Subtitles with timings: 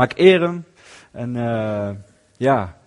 [0.00, 0.62] Maar ik eer.
[1.10, 1.90] En uh,
[2.36, 2.78] ja,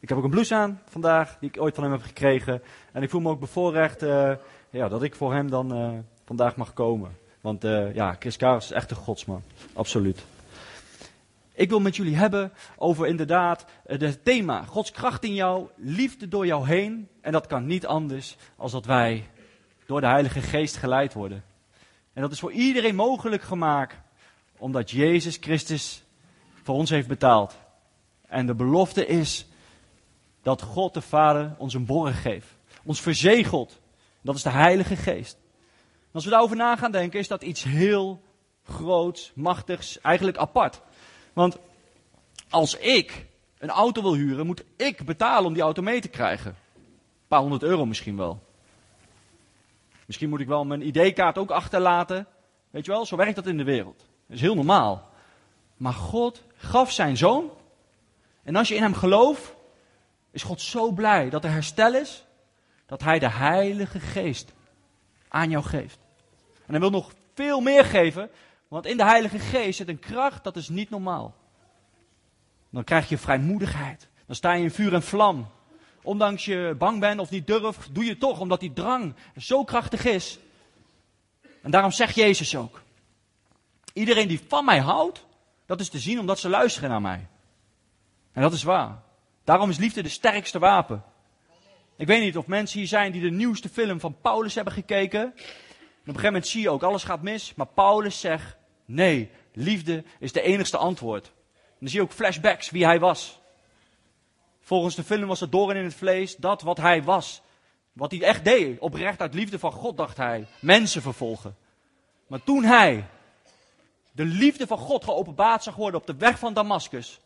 [0.00, 2.62] ik heb ook een blouse aan vandaag, die ik ooit van hem heb gekregen.
[2.92, 4.32] En ik voel me ook bevoorrecht uh,
[4.70, 7.16] ja, dat ik voor hem dan uh, vandaag mag komen.
[7.40, 7.62] Want
[7.94, 9.42] ja, Chris Karels is echt een godsman.
[9.72, 10.24] Absoluut.
[11.52, 16.46] Ik wil met jullie hebben over inderdaad het thema Gods kracht in jou, liefde door
[16.46, 17.08] jou heen.
[17.20, 19.28] En dat kan niet anders als dat wij
[19.86, 21.44] door de Heilige Geest geleid worden.
[22.12, 23.96] En dat is voor iedereen mogelijk gemaakt,
[24.56, 26.03] omdat Jezus Christus
[26.64, 27.56] voor ons heeft betaald.
[28.26, 29.46] En de belofte is
[30.42, 32.46] dat God de Vader ons een borg geeft.
[32.84, 33.80] Ons verzegelt.
[34.20, 35.36] Dat is de Heilige Geest.
[36.12, 38.22] Als we daarover na gaan denken, is dat iets heel
[38.64, 40.80] groots, machtigs, eigenlijk apart.
[41.32, 41.58] Want
[42.50, 43.26] als ik
[43.58, 46.50] een auto wil huren, moet ik betalen om die auto mee te krijgen.
[46.50, 48.42] Een paar honderd euro misschien wel.
[50.06, 52.26] Misschien moet ik wel mijn ID-kaart ook achterlaten.
[52.70, 53.98] Weet je wel, zo werkt dat in de wereld.
[53.98, 55.10] Dat is heel normaal.
[55.76, 57.50] Maar God gaf zijn zoon.
[58.42, 59.54] En als je in hem gelooft,
[60.30, 62.24] is God zo blij dat er herstel is.
[62.86, 64.52] Dat hij de Heilige Geest
[65.28, 65.98] aan jou geeft.
[66.66, 68.30] En hij wil nog veel meer geven.
[68.68, 71.34] Want in de Heilige Geest zit een kracht, dat is niet normaal.
[72.70, 74.08] Dan krijg je vrijmoedigheid.
[74.26, 75.46] Dan sta je in vuur en vlam.
[76.02, 79.64] Ondanks je bang bent of niet durft, doe je het toch, omdat die drang zo
[79.64, 80.38] krachtig is.
[81.62, 82.82] En daarom zegt Jezus ook:
[83.92, 85.24] Iedereen die van mij houdt,
[85.76, 87.26] dat is te zien omdat ze luisteren naar mij.
[88.32, 89.02] En dat is waar.
[89.44, 91.04] Daarom is liefde de sterkste wapen.
[91.96, 95.20] Ik weet niet of mensen hier zijn die de nieuwste film van Paulus hebben gekeken.
[95.20, 97.54] En op een gegeven moment zie je ook, alles gaat mis.
[97.54, 101.32] Maar Paulus zegt, nee, liefde is de enigste antwoord.
[101.78, 103.40] Dan zie je ook flashbacks wie hij was.
[104.60, 107.42] Volgens de film was het doorn in het vlees dat wat hij was.
[107.92, 110.46] Wat hij echt deed, oprecht uit liefde van God, dacht hij.
[110.60, 111.56] Mensen vervolgen.
[112.26, 113.04] Maar toen hij
[114.14, 117.20] de liefde van God geopenbaard zag worden op de weg van Damascus.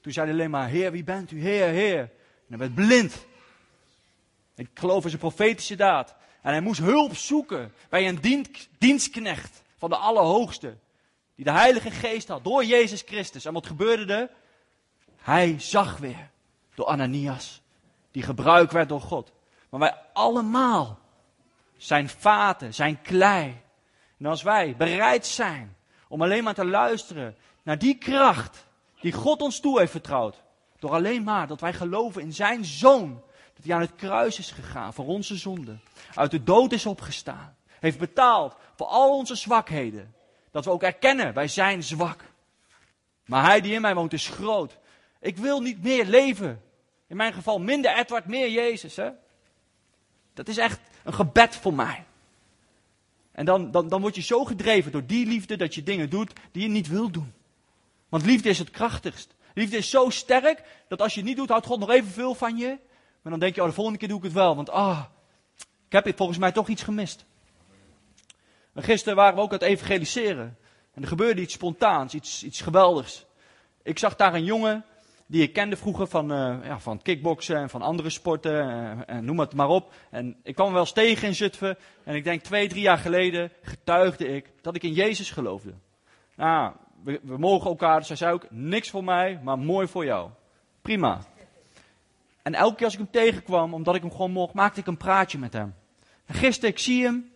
[0.00, 1.40] Toen zei hij alleen maar, Heer, wie bent u?
[1.40, 1.98] Heer, Heer.
[1.98, 2.10] En
[2.48, 3.26] hij werd blind.
[4.54, 6.14] Ik geloof in zijn profetische daad.
[6.42, 8.46] En hij moest hulp zoeken bij een
[8.78, 10.76] dienstknecht van de Allerhoogste.
[11.34, 13.44] Die de Heilige Geest had door Jezus Christus.
[13.44, 14.30] En wat gebeurde er?
[15.16, 16.30] Hij zag weer
[16.74, 17.62] door Ananias.
[18.10, 19.32] Die gebruikt werd door God.
[19.68, 20.98] Maar wij allemaal
[21.76, 23.60] zijn vaten, zijn klei.
[24.18, 25.76] En als wij bereid zijn
[26.10, 28.66] om alleen maar te luisteren naar die kracht
[29.00, 30.42] die God ons toe heeft vertrouwd.
[30.78, 33.22] Door alleen maar dat wij geloven in zijn zoon.
[33.54, 35.80] Dat hij aan het kruis is gegaan voor onze zonden.
[36.14, 37.56] Uit de dood is opgestaan.
[37.66, 40.14] Heeft betaald voor al onze zwakheden.
[40.50, 42.24] Dat we ook erkennen, wij zijn zwak.
[43.26, 44.78] Maar hij die in mij woont is groot.
[45.20, 46.62] Ik wil niet meer leven.
[47.06, 48.96] In mijn geval minder Edward, meer Jezus.
[48.96, 49.10] Hè?
[50.34, 52.04] Dat is echt een gebed voor mij.
[53.40, 56.32] En dan, dan, dan word je zo gedreven door die liefde dat je dingen doet
[56.52, 57.32] die je niet wil doen.
[58.08, 59.34] Want liefde is het krachtigst.
[59.54, 62.34] Liefde is zo sterk dat als je het niet doet, houdt God nog even veel
[62.34, 62.78] van je.
[63.22, 64.56] Maar dan denk je, oh, de volgende keer doe ik het wel.
[64.56, 65.04] Want ah,
[65.86, 67.24] ik heb volgens mij toch iets gemist.
[68.74, 70.58] En gisteren waren we ook aan het evangeliseren.
[70.94, 73.26] En er gebeurde iets spontaans, iets, iets geweldigs.
[73.82, 74.84] Ik zag daar een jongen
[75.30, 79.24] die ik kende vroeger van, uh, ja, van kickboksen en van andere sporten, uh, en
[79.24, 79.92] noem het maar op.
[80.10, 81.78] En ik kwam wel eens tegen in Zutphen.
[82.04, 85.74] En ik denk twee, drie jaar geleden getuigde ik dat ik in Jezus geloofde.
[86.36, 86.72] Nou,
[87.04, 90.30] we, mogen elkaar, dus zei ook, niks voor mij, maar mooi voor jou.
[90.82, 91.20] Prima.
[92.42, 94.96] En elke keer als ik hem tegenkwam, omdat ik hem gewoon mocht, maakte ik een
[94.96, 95.74] praatje met hem.
[96.26, 97.30] En gisteren, ik zie hem,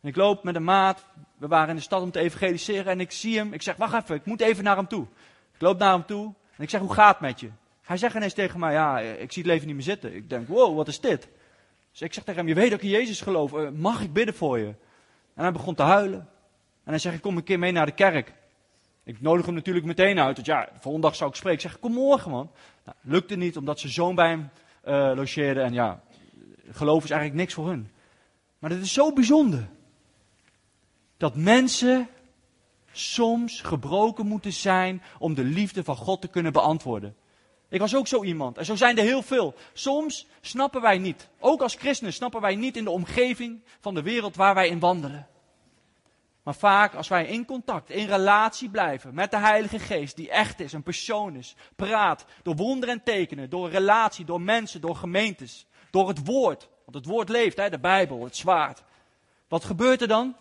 [0.00, 1.06] en ik loop met een maat,
[1.38, 4.02] we waren in de stad om te evangeliseren, en ik zie hem, ik zeg, wacht
[4.02, 5.06] even, ik moet even naar hem toe.
[5.54, 7.48] Ik loop naar hem toe, en ik zeg, hoe gaat het met je?
[7.82, 10.14] Hij zegt ineens tegen mij, ja, ik zie het leven niet meer zitten.
[10.14, 11.28] Ik denk, wow, wat is dit?
[11.90, 14.12] Dus ik zeg tegen hem, je weet dat ik in Jezus geloof, eh, mag ik
[14.12, 14.66] bidden voor je?
[15.34, 16.28] En hij begon te huilen.
[16.84, 18.32] En hij zegt, kom een keer mee naar de kerk.
[19.04, 21.64] Ik nodig hem natuurlijk meteen uit, want ja, volgende dag zou ik spreken.
[21.64, 22.50] Ik zeg, kom morgen man.
[22.84, 24.50] Nou, lukte niet, omdat ze zoon bij hem
[24.84, 25.60] uh, logeerde.
[25.60, 26.02] En ja,
[26.70, 27.90] geloof is eigenlijk niks voor hun.
[28.58, 29.68] Maar het is zo bijzonder.
[31.16, 32.08] Dat mensen
[32.92, 37.16] soms gebroken moeten zijn om de liefde van God te kunnen beantwoorden.
[37.68, 38.58] Ik was ook zo iemand.
[38.58, 39.54] En zo zijn er heel veel.
[39.72, 44.02] Soms snappen wij niet, ook als christenen, snappen wij niet in de omgeving van de
[44.02, 45.26] wereld waar wij in wandelen.
[46.42, 50.60] Maar vaak als wij in contact, in relatie blijven met de Heilige Geest, die echt
[50.60, 55.66] is, een persoon is, praat, door wonderen en tekenen, door relatie, door mensen, door gemeentes,
[55.90, 56.68] door het woord.
[56.84, 58.82] Want het woord leeft, hè, de Bijbel, het zwaard.
[59.48, 60.36] Wat gebeurt er dan?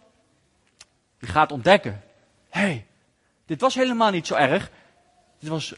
[1.20, 2.04] Je gaat ontdekken
[2.52, 2.88] hey,
[3.46, 4.72] dit was helemaal niet zo erg.
[5.40, 5.76] Dit was,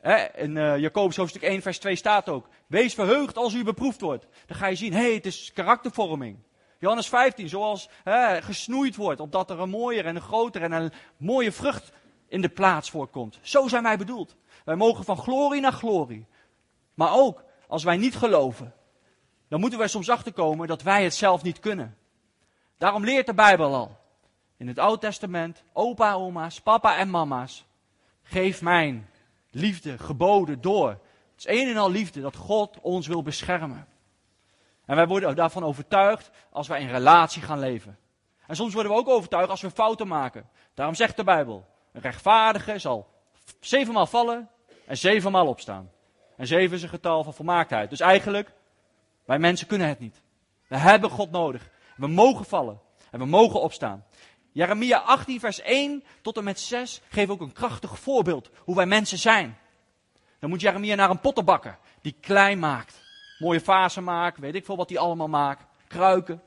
[0.00, 4.00] hè, in uh, Jacobus hoofdstuk 1 vers 2 staat ook, wees verheugd als u beproefd
[4.00, 4.26] wordt.
[4.46, 6.38] Dan ga je zien, hé, hey, het is karaktervorming.
[6.78, 10.92] Johannes 15, zoals hè, gesnoeid wordt, opdat er een mooier en een groter en een
[11.16, 11.92] mooie vrucht
[12.28, 13.38] in de plaats voorkomt.
[13.42, 14.36] Zo zijn wij bedoeld.
[14.64, 16.26] Wij mogen van glorie naar glorie.
[16.94, 18.74] Maar ook als wij niet geloven,
[19.48, 21.96] dan moeten wij soms achterkomen dat wij het zelf niet kunnen.
[22.78, 23.96] Daarom leert de Bijbel al.
[24.56, 27.64] In het Oude Testament, opa, oma's, papa en mama's.
[28.22, 29.10] Geef mijn
[29.50, 30.88] liefde geboden door.
[30.88, 33.86] Het is een en al liefde dat God ons wil beschermen.
[34.84, 37.98] En wij worden daarvan overtuigd als wij in relatie gaan leven.
[38.46, 40.48] En soms worden we ook overtuigd als we fouten maken.
[40.74, 43.14] Daarom zegt de Bijbel: een rechtvaardige zal
[43.60, 44.48] zevenmaal vallen
[44.86, 45.90] en zevenmaal opstaan.
[46.36, 47.90] En zeven is een getal van volmaaktheid.
[47.90, 48.52] Dus eigenlijk,
[49.24, 50.22] wij mensen kunnen het niet.
[50.66, 51.70] We hebben God nodig.
[51.96, 52.80] We mogen vallen
[53.10, 54.04] en we mogen opstaan.
[54.56, 58.86] Jeremia 18, vers 1 tot en met 6 geeft ook een krachtig voorbeeld hoe wij
[58.86, 59.58] mensen zijn.
[60.38, 63.02] Dan moet Jeremia naar een pottenbakker die klei maakt.
[63.38, 65.64] Mooie vazen maakt, weet ik veel wat hij allemaal maakt.
[65.88, 66.42] Kruiken.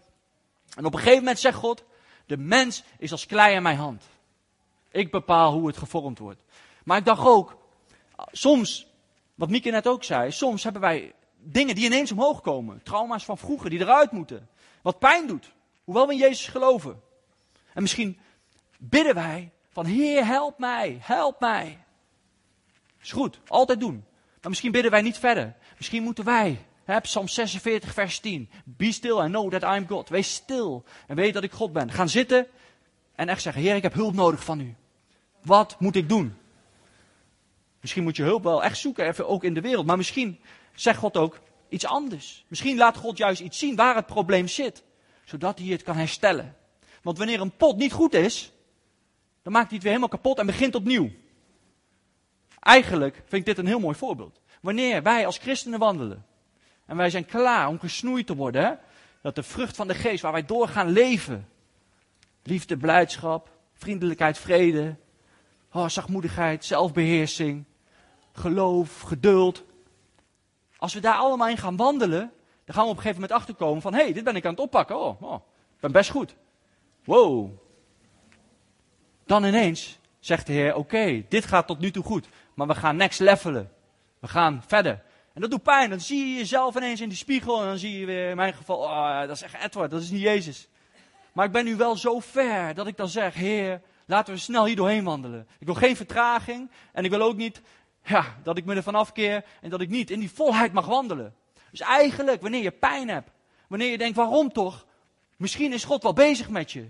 [0.75, 1.83] En op een gegeven moment zegt God,
[2.25, 4.03] de mens is als klei in mijn hand.
[4.91, 6.43] Ik bepaal hoe het gevormd wordt.
[6.83, 7.57] Maar ik dacht ook,
[8.31, 8.87] soms,
[9.35, 12.83] wat Mieke net ook zei, soms hebben wij dingen die ineens omhoog komen.
[12.83, 14.49] Trauma's van vroeger die eruit moeten.
[14.81, 15.51] Wat pijn doet.
[15.83, 17.07] Hoewel we in Jezus geloven.
[17.79, 18.19] En misschien
[18.77, 21.77] bidden wij van Heer, help mij, help mij.
[23.01, 24.03] Is goed, altijd doen.
[24.41, 25.55] Maar misschien bidden wij niet verder.
[25.77, 28.49] Misschien moeten wij, hè, Psalm 46, vers 10.
[28.65, 30.09] Be still and know that I am God.
[30.09, 31.91] Wees stil en weet dat ik God ben.
[31.91, 32.47] Gaan zitten
[33.15, 34.75] en echt zeggen, Heer, ik heb hulp nodig van u.
[35.43, 36.37] Wat moet ik doen?
[37.79, 39.85] Misschien moet je hulp wel echt zoeken, even ook in de wereld.
[39.85, 40.39] Maar misschien
[40.73, 41.39] zegt God ook
[41.69, 42.45] iets anders.
[42.47, 44.83] Misschien laat God juist iets zien waar het probleem zit.
[45.23, 46.57] Zodat hij het kan herstellen.
[47.01, 48.51] Want wanneer een pot niet goed is,
[49.41, 51.09] dan maakt hij het weer helemaal kapot en begint opnieuw.
[52.59, 54.39] Eigenlijk vind ik dit een heel mooi voorbeeld.
[54.61, 56.25] Wanneer wij als christenen wandelen
[56.85, 58.79] en wij zijn klaar om gesnoeid te worden,
[59.21, 61.49] dat de vrucht van de geest waar wij door gaan leven,
[62.43, 64.95] liefde, blijdschap, vriendelijkheid, vrede,
[65.71, 67.65] oh, zachtmoedigheid, zelfbeheersing,
[68.31, 69.63] geloof, geduld.
[70.77, 72.31] Als we daar allemaal in gaan wandelen,
[72.65, 74.51] dan gaan we op een gegeven moment achterkomen van, hé, hey, dit ben ik aan
[74.51, 74.99] het oppakken.
[74.99, 75.35] Oh, oh,
[75.75, 76.35] ik ben best goed.
[77.03, 77.51] Wow.
[79.25, 82.29] Dan ineens zegt de Heer, oké, dit gaat tot nu toe goed.
[82.53, 83.71] Maar we gaan next levelen.
[84.19, 85.03] We gaan verder.
[85.33, 85.89] En dat doet pijn.
[85.89, 87.59] Dan zie je jezelf ineens in die spiegel.
[87.61, 90.09] En dan zie je weer in mijn geval, oh, dat is echt Edward, dat is
[90.09, 90.67] niet Jezus.
[91.33, 94.65] Maar ik ben nu wel zo ver dat ik dan zeg, Heer, laten we snel
[94.65, 95.47] hier doorheen wandelen.
[95.59, 96.71] Ik wil geen vertraging.
[96.93, 97.61] En ik wil ook niet
[98.03, 99.45] ja, dat ik me ervan afkeer.
[99.61, 101.33] En dat ik niet in die volheid mag wandelen.
[101.71, 103.29] Dus eigenlijk, wanneer je pijn hebt.
[103.67, 104.85] Wanneer je denkt, waarom toch?
[105.39, 106.89] Misschien is God wel bezig met je.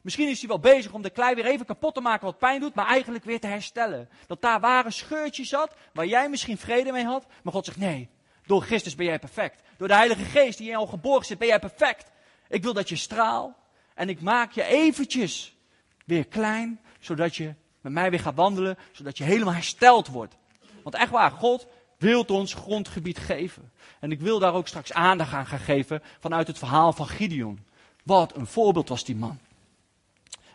[0.00, 2.60] Misschien is hij wel bezig om de klei weer even kapot te maken wat pijn
[2.60, 4.08] doet, maar eigenlijk weer te herstellen.
[4.26, 7.78] Dat daar waar een scheurtje zat, waar jij misschien vrede mee had, maar God zegt
[7.78, 8.08] nee,
[8.46, 9.62] door Christus ben jij perfect.
[9.76, 12.10] Door de Heilige Geest die in jou geborgen zit, ben jij perfect.
[12.48, 13.54] Ik wil dat je straalt
[13.94, 15.56] en ik maak je eventjes
[16.04, 20.36] weer klein, zodat je met mij weer gaat wandelen, zodat je helemaal hersteld wordt.
[20.82, 21.66] Want echt waar, God
[21.96, 23.72] wil ons grondgebied geven.
[24.00, 27.66] En ik wil daar ook straks aandacht aan gaan geven vanuit het verhaal van Gideon.
[28.08, 29.38] Wat een voorbeeld was die man.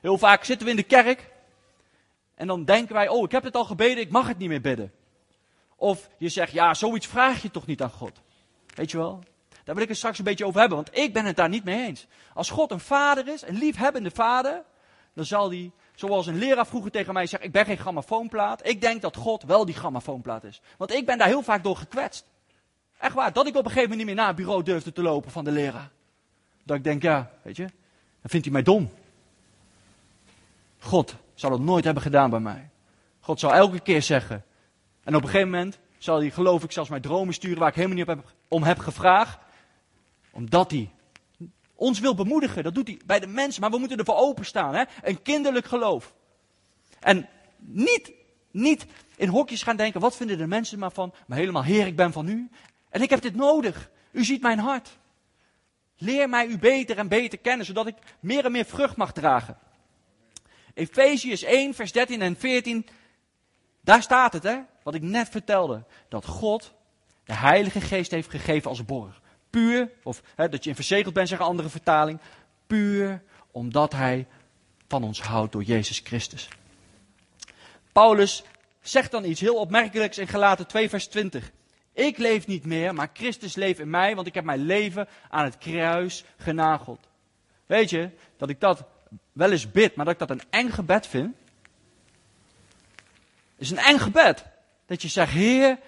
[0.01, 1.29] Heel vaak zitten we in de kerk
[2.35, 4.61] en dan denken wij, oh ik heb het al gebeden, ik mag het niet meer
[4.61, 4.91] bidden.
[5.75, 8.21] Of je zegt, ja zoiets vraag je toch niet aan God.
[8.75, 9.23] Weet je wel?
[9.63, 11.63] Daar wil ik het straks een beetje over hebben, want ik ben het daar niet
[11.63, 12.07] mee eens.
[12.33, 14.63] Als God een vader is, een liefhebbende vader,
[15.13, 18.67] dan zal hij, zoals een leraar vroeger tegen mij zegt, ik ben geen grammofoonplaat.
[18.67, 20.61] Ik denk dat God wel die grammofoonplaat is.
[20.77, 22.25] Want ik ben daar heel vaak door gekwetst.
[22.97, 25.01] Echt waar, dat ik op een gegeven moment niet meer naar het bureau durfde te
[25.01, 25.91] lopen van de leraar.
[26.63, 27.65] Dat ik denk, ja, weet je,
[28.21, 28.91] dan vindt hij mij dom.
[30.79, 32.69] God zal het nooit hebben gedaan bij mij.
[33.19, 34.43] God zal elke keer zeggen.
[35.03, 37.75] En op een gegeven moment zal hij, geloof ik, zelfs mijn dromen sturen waar ik
[37.75, 39.39] helemaal niet op heb, om heb gevraagd.
[40.31, 40.89] Omdat hij
[41.75, 42.63] ons wil bemoedigen.
[42.63, 44.75] Dat doet hij bij de mensen, maar we moeten ervoor openstaan.
[44.75, 44.83] Hè?
[45.01, 46.13] Een kinderlijk geloof.
[46.99, 47.27] En
[47.57, 48.11] niet,
[48.51, 51.13] niet in hokjes gaan denken, wat vinden de mensen maar van?
[51.27, 52.49] Maar helemaal, Heer, ik ben van u.
[52.89, 53.89] En ik heb dit nodig.
[54.11, 54.97] U ziet mijn hart.
[55.97, 59.57] Leer mij u beter en beter kennen, zodat ik meer en meer vrucht mag dragen.
[60.73, 62.87] Efeziërs 1, vers 13 en 14,
[63.81, 65.83] daar staat het, hè, wat ik net vertelde.
[66.09, 66.73] Dat God
[67.23, 69.21] de Heilige Geest heeft gegeven als borg.
[69.49, 72.19] Puur, of hè, dat je in verzegeld bent, zeggen andere vertaling.
[72.67, 74.27] Puur omdat Hij
[74.87, 76.47] van ons houdt door Jezus Christus.
[77.91, 78.43] Paulus
[78.81, 81.51] zegt dan iets heel opmerkelijks in Galaten 2, vers 20.
[81.93, 85.43] Ik leef niet meer, maar Christus leeft in mij, want ik heb mijn leven aan
[85.43, 87.07] het kruis genageld.
[87.65, 88.83] Weet je, dat ik dat
[89.31, 91.35] wel eens bid, maar dat ik dat een eng gebed vind?
[93.63, 94.45] is een eng gebed.
[94.85, 95.79] Dat je zegt, Heer,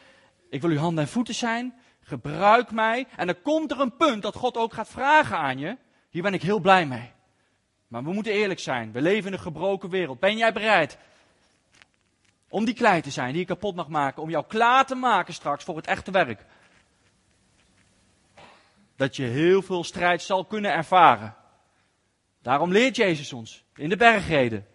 [0.50, 3.08] ik wil uw handen en voeten zijn, gebruik mij.
[3.16, 5.78] En dan komt er een punt dat God ook gaat vragen aan je.
[6.10, 7.12] Hier ben ik heel blij mee.
[7.88, 10.20] Maar we moeten eerlijk zijn, we leven in een gebroken wereld.
[10.20, 10.98] Ben jij bereid
[12.56, 14.22] Om die klei te zijn die je kapot mag maken.
[14.22, 16.46] Om jou klaar te maken straks voor het echte werk.
[18.96, 21.36] Dat je heel veel strijd zal kunnen ervaren.
[22.42, 24.66] Daarom leert Jezus ons in de bergreden.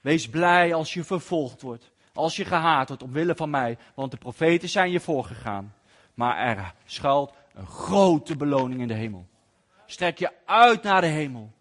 [0.00, 1.90] Wees blij als je vervolgd wordt.
[2.12, 3.78] Als je gehaat wordt omwille van mij.
[3.94, 5.74] Want de profeten zijn je voorgegaan.
[6.14, 9.26] Maar er schuilt een grote beloning in de hemel.
[9.86, 11.52] Strek je uit naar de hemel.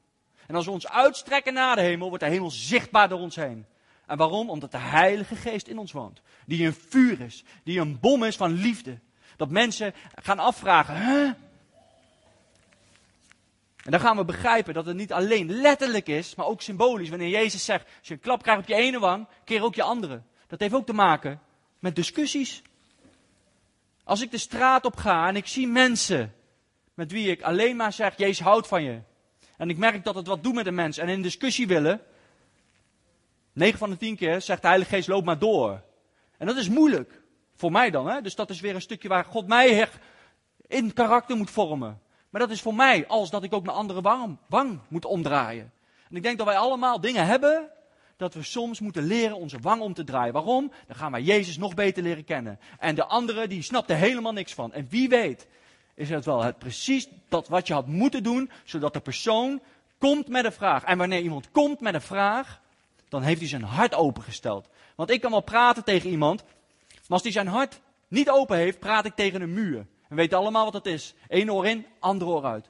[0.47, 3.65] En als we ons uitstrekken naar de hemel, wordt de hemel zichtbaar door ons heen.
[4.07, 4.49] En waarom?
[4.49, 6.21] Omdat de Heilige Geest in ons woont.
[6.45, 7.43] Die een vuur is.
[7.63, 8.99] Die een bom is van liefde.
[9.35, 11.31] Dat mensen gaan afvragen, hè?
[13.83, 17.09] En dan gaan we begrijpen dat het niet alleen letterlijk is, maar ook symbolisch.
[17.09, 19.83] Wanneer Jezus zegt, als je een klap krijgt op je ene wang, keer ook je
[19.83, 20.21] andere.
[20.47, 21.41] Dat heeft ook te maken
[21.79, 22.61] met discussies.
[24.03, 26.33] Als ik de straat op ga en ik zie mensen
[26.93, 29.01] met wie ik alleen maar zeg, Jezus houdt van je.
[29.57, 32.01] En ik merk dat het wat doet met een mens en in discussie willen.
[33.57, 35.81] 9 van de 10 keer zegt de Heilige Geest, loop maar door.
[36.37, 37.21] En dat is moeilijk.
[37.55, 38.21] Voor mij dan, hè?
[38.21, 39.87] Dus dat is weer een stukje waar God mij
[40.67, 42.01] in karakter moet vormen.
[42.29, 45.71] Maar dat is voor mij als dat ik ook mijn andere wang, wang moet omdraaien.
[46.09, 47.69] En ik denk dat wij allemaal dingen hebben
[48.17, 50.33] dat we soms moeten leren onze wang om te draaien.
[50.33, 50.71] Waarom?
[50.87, 52.59] Dan gaan wij Jezus nog beter leren kennen.
[52.79, 54.73] En de andere, die snapt er helemaal niks van.
[54.73, 55.47] En wie weet,
[55.93, 59.61] is het wel het precies dat wat je had moeten doen, zodat de persoon
[59.97, 60.83] komt met een vraag.
[60.83, 62.61] En wanneer iemand komt met een vraag,
[63.09, 64.69] dan heeft hij zijn hart opengesteld.
[64.95, 66.43] Want ik kan wel praten tegen iemand,
[66.87, 69.87] maar als hij zijn hart niet open heeft, praat ik tegen een muur.
[70.09, 71.13] En weet allemaal wat dat is.
[71.27, 72.69] Eén oor in, ander oor uit.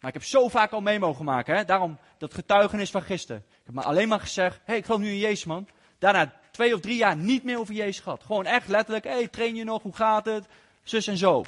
[0.00, 1.56] Maar ik heb zo vaak al mee mogen maken.
[1.56, 1.64] Hè?
[1.64, 3.44] Daarom dat getuigenis van gisteren.
[3.48, 5.68] Ik heb maar alleen maar gezegd, hé, hey, ik geloof nu in Jezus, man.
[5.98, 8.24] Daarna twee of drie jaar niet meer over Jezus gehad.
[8.24, 10.46] Gewoon echt letterlijk, hé, hey, train je nog, hoe gaat het?
[10.82, 11.44] Zus en zo.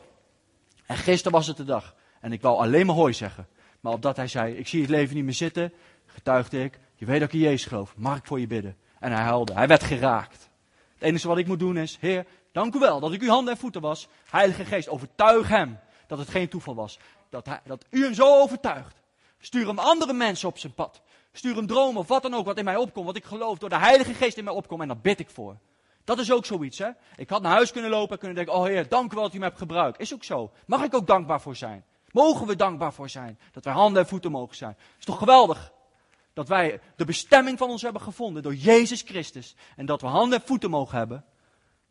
[0.86, 1.94] En gisteren was het de dag.
[2.20, 3.46] En ik wou alleen maar hooi zeggen.
[3.80, 5.72] Maar opdat hij zei, ik zie het leven niet meer zitten,
[6.06, 7.94] getuigde ik, je weet dat ik in Jezus geloof.
[7.96, 8.76] Mag ik voor je bidden?
[8.98, 9.52] En hij huilde.
[9.52, 10.50] Hij werd geraakt.
[10.94, 13.54] Het enige wat ik moet doen is, Heer, dank u wel dat ik uw handen
[13.54, 14.08] en voeten was.
[14.30, 16.98] Heilige Geest, overtuig hem dat het geen toeval was.
[17.30, 19.02] Dat, hij, dat u hem zo overtuigt.
[19.38, 21.02] Stuur hem andere mensen op zijn pad.
[21.32, 23.06] Stuur hem dromen of wat dan ook wat in mij opkomt.
[23.06, 24.80] Wat ik geloof door de Heilige Geest in mij opkomt.
[24.80, 25.56] En daar bid ik voor.
[26.04, 26.88] Dat is ook zoiets, hè?
[27.16, 29.34] Ik had naar huis kunnen lopen en kunnen denken: Oh Heer, dank u wel dat
[29.34, 30.00] u me hebt gebruikt.
[30.00, 30.52] Is ook zo.
[30.66, 31.84] Mag ik ook dankbaar voor zijn?
[32.10, 33.38] Mogen we dankbaar voor zijn?
[33.52, 34.76] Dat wij handen en voeten mogen zijn.
[34.98, 35.72] Is toch geweldig?
[36.32, 39.54] Dat wij de bestemming van ons hebben gevonden door Jezus Christus.
[39.76, 41.24] En dat we handen en voeten mogen hebben.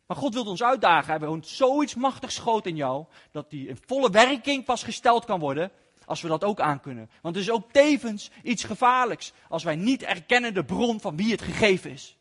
[0.06, 1.18] Maar God wil ons uitdagen.
[1.18, 3.04] Hij woont zoiets machtigs groot in jou.
[3.30, 5.70] Dat die in volle werking pas gesteld kan worden.
[6.04, 7.10] Als we dat ook aankunnen.
[7.22, 9.32] Want het is ook tevens iets gevaarlijks.
[9.48, 12.16] Als wij niet erkennen de bron van wie het gegeven is.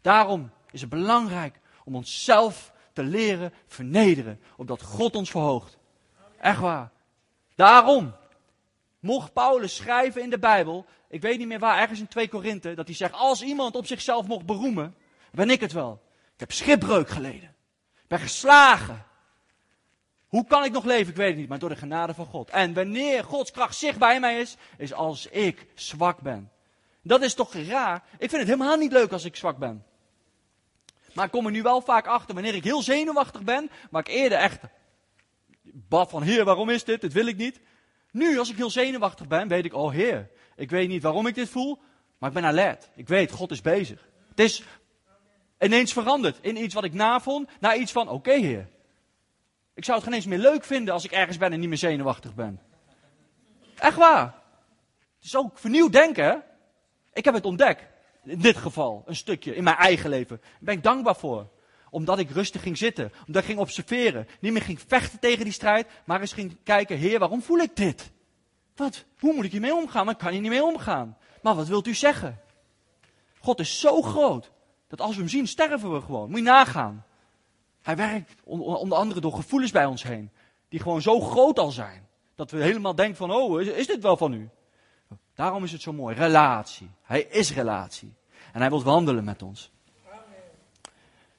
[0.00, 4.40] Daarom is het belangrijk om onszelf te leren vernederen.
[4.56, 5.78] Opdat God ons verhoogt.
[6.40, 6.90] Echt waar.
[7.54, 8.14] Daarom
[9.00, 10.86] mocht Paulus schrijven in de Bijbel.
[11.08, 12.74] Ik weet niet meer waar, ergens in 2 Korinthe.
[12.74, 14.94] Dat hij zegt, als iemand op zichzelf mocht beroemen,
[15.32, 16.02] ben ik het wel.
[16.34, 17.54] Ik heb schipbreuk geleden.
[17.94, 19.06] Ik ben geslagen.
[20.26, 21.08] Hoe kan ik nog leven?
[21.08, 22.50] Ik weet het niet, maar door de genade van God.
[22.50, 26.50] En wanneer Gods kracht zichtbaar in mij is, is als ik zwak ben.
[27.02, 28.02] Dat is toch raar?
[28.12, 29.84] Ik vind het helemaal niet leuk als ik zwak ben.
[31.14, 34.14] Maar ik kom er nu wel vaak achter wanneer ik heel zenuwachtig ben, maar ik
[34.14, 34.60] eerder echt
[35.62, 37.00] bad van Heer, waarom is dit?
[37.00, 37.60] Dit wil ik niet.
[38.10, 41.34] Nu, als ik heel zenuwachtig ben, weet ik, oh Heer, ik weet niet waarom ik
[41.34, 41.78] dit voel,
[42.18, 42.88] maar ik ben alert.
[42.94, 44.08] Ik weet, God is bezig.
[44.28, 44.62] Het is
[45.58, 48.68] ineens veranderd in iets wat ik navond, naar iets van, oké Heer.
[49.74, 51.78] Ik zou het geen eens meer leuk vinden als ik ergens ben en niet meer
[51.78, 52.60] zenuwachtig ben.
[53.74, 54.24] Echt waar.
[55.16, 56.42] Het is ook vernieuwd denken.
[57.12, 57.82] Ik heb het ontdekt.
[58.24, 60.40] In dit geval, een stukje, in mijn eigen leven.
[60.40, 61.48] Daar ben ik dankbaar voor.
[61.90, 63.12] Omdat ik rustig ging zitten.
[63.26, 64.28] Omdat ik ging observeren.
[64.40, 65.86] Niet meer ging vechten tegen die strijd.
[66.04, 68.10] Maar eens ging kijken, Heer, waarom voel ik dit?
[68.78, 69.04] Wat?
[69.18, 70.08] Hoe moet ik hiermee omgaan?
[70.08, 71.16] Ik kan hier niet mee omgaan.
[71.42, 72.40] Maar wat wilt u zeggen?
[73.40, 74.50] God is zo groot.
[74.88, 76.28] Dat als we hem zien, sterven we gewoon.
[76.28, 77.04] Moet je nagaan.
[77.82, 80.30] Hij werkt onder andere door gevoelens bij ons heen.
[80.68, 82.06] Die gewoon zo groot al zijn.
[82.34, 84.48] Dat we helemaal denken van, oh, is, is dit wel van u?
[85.34, 86.16] Daarom is het zo mooi.
[86.16, 86.90] Relatie.
[87.02, 88.14] Hij is relatie.
[88.52, 89.70] En hij wil wandelen met ons.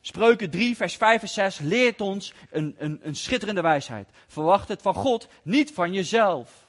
[0.02, 4.10] Spreuken 3, vers 5 en 6 leert ons een, een, een schitterende wijsheid.
[4.28, 6.69] Verwacht het van God, niet van jezelf.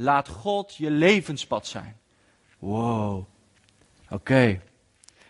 [0.00, 1.96] Laat God je levenspad zijn.
[2.58, 3.24] Wow.
[4.10, 4.60] Oké.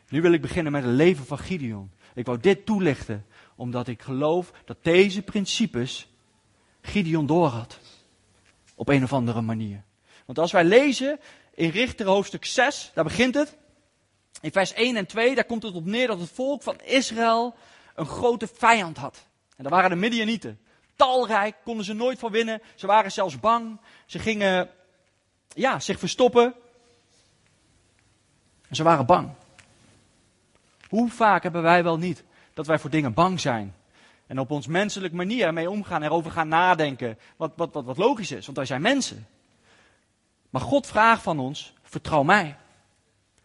[0.08, 1.90] Nu wil ik beginnen met het leven van Gideon.
[2.14, 6.08] Ik wou dit toelichten, omdat ik geloof dat deze principes
[6.80, 7.78] Gideon doorhad.
[8.74, 9.82] Op een of andere manier.
[10.26, 11.20] Want als wij lezen
[11.54, 13.56] in Richter hoofdstuk 6, daar begint het.
[14.40, 17.54] In vers 1 en 2, daar komt het op neer dat het volk van Israël
[17.94, 19.26] een grote vijand had.
[19.56, 20.60] En dat waren de Midianieten.
[20.98, 22.62] Talrijk, konden ze nooit van winnen.
[22.74, 23.80] Ze waren zelfs bang.
[24.06, 24.70] Ze gingen
[25.48, 26.54] ja, zich verstoppen.
[28.68, 29.30] En ze waren bang.
[30.88, 32.24] Hoe vaak hebben wij wel niet
[32.54, 33.74] dat wij voor dingen bang zijn?
[34.26, 37.18] En op ons menselijke manier ermee omgaan, erover gaan nadenken.
[37.36, 39.26] Wat, wat, wat, wat logisch is, want wij zijn mensen.
[40.50, 42.56] Maar God vraagt van ons: vertrouw mij.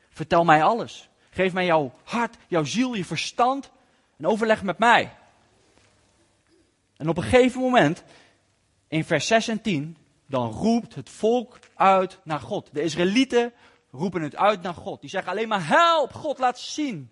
[0.10, 1.10] Vertel mij alles.
[1.30, 3.72] Geef mij jouw hart, jouw ziel, je verstand
[4.18, 5.12] en overleg met mij.
[7.04, 8.04] En op een gegeven moment,
[8.88, 12.70] in vers 6 en 10, dan roept het volk uit naar God.
[12.74, 13.54] De Israëlieten
[13.92, 15.02] roepen het uit naar God.
[15.02, 17.12] Die zeggen alleen maar help, God laat zien.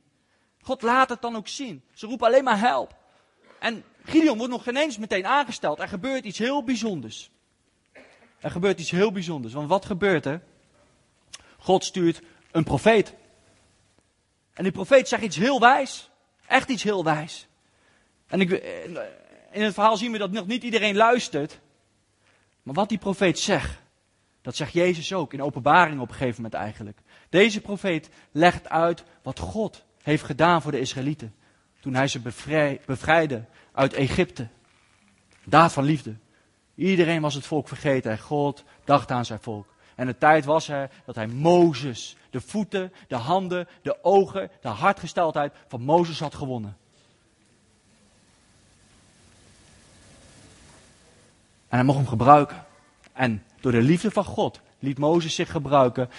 [0.62, 1.84] God laat het dan ook zien.
[1.94, 2.96] Ze roepen alleen maar help.
[3.60, 5.80] En Gideon wordt nog geen eens meteen aangesteld.
[5.80, 7.32] Er gebeurt iets heel bijzonders.
[8.40, 9.54] Er gebeurt iets heel bijzonders.
[9.54, 10.42] Want wat gebeurt er?
[11.58, 12.22] God stuurt
[12.52, 13.14] een profeet.
[14.54, 16.10] En die profeet zegt iets heel wijs.
[16.48, 17.48] Echt iets heel wijs.
[18.28, 18.50] En ik,
[19.52, 21.60] in het verhaal zien we dat nog niet iedereen luistert.
[22.64, 23.80] Maar wat die profeet zegt,
[24.42, 27.00] dat zegt Jezus ook in openbaring op een gegeven moment eigenlijk.
[27.30, 31.36] Deze profeet legt uit wat God heeft gedaan voor de Israëlieten.
[31.80, 32.22] Toen hij ze
[32.86, 34.48] bevrijdde uit Egypte.
[35.46, 36.16] Daad van liefde.
[36.76, 39.74] Iedereen was het volk vergeten en God dacht aan zijn volk.
[39.96, 44.68] En de tijd was er dat hij Mozes, de voeten, de handen, de ogen, de
[44.68, 46.78] hartgesteldheid van Mozes had gewonnen.
[51.72, 52.66] En hij mocht hem gebruiken.
[53.14, 56.10] En door de liefde van God liet Mozes zich gebruiken.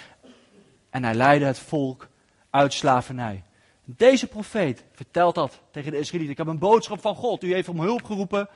[0.89, 2.09] En hij leidde het volk
[2.49, 3.43] uit slavernij.
[3.85, 6.31] Deze profeet vertelt dat tegen de Israëlieten.
[6.31, 7.43] Ik heb een boodschap van God.
[7.43, 8.49] U heeft om hulp geroepen.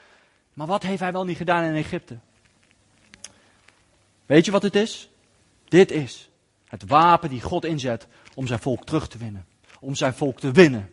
[0.53, 2.17] Maar wat heeft hij wel niet gedaan in Egypte?
[4.25, 5.09] Weet je wat het is?
[5.67, 6.29] Dit is
[6.67, 9.45] het wapen die God inzet om zijn volk terug te winnen.
[9.79, 10.89] Om zijn volk te winnen.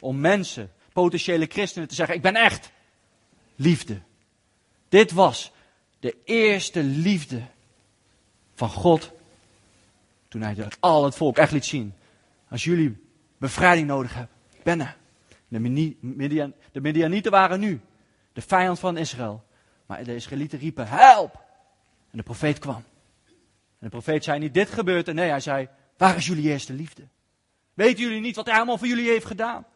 [0.00, 2.70] Om mensen, potentiële christenen, te zeggen: Ik ben echt.
[3.56, 4.00] Liefde.
[4.92, 5.52] Dit was
[5.98, 7.42] de eerste liefde
[8.54, 9.12] van God.
[10.28, 11.94] Toen hij al het volk echt liet zien.
[12.48, 13.06] Als jullie
[13.38, 14.96] bevrijding nodig hebben, ben er.
[15.48, 15.60] De,
[16.00, 17.80] Midian, de Midianieten waren nu
[18.32, 19.44] de vijand van Israël.
[19.86, 21.34] Maar de Israëlieten riepen, help!
[22.10, 22.84] En de profeet kwam.
[23.26, 23.34] En
[23.78, 25.12] de profeet zei niet, dit gebeurt.
[25.12, 27.02] Nee, hij zei, waar is jullie eerste liefde?
[27.74, 29.66] Weten jullie niet wat hij allemaal voor jullie heeft gedaan?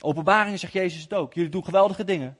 [0.00, 1.34] Openbaringen zegt Jezus het ook.
[1.34, 2.36] Jullie doen geweldige dingen.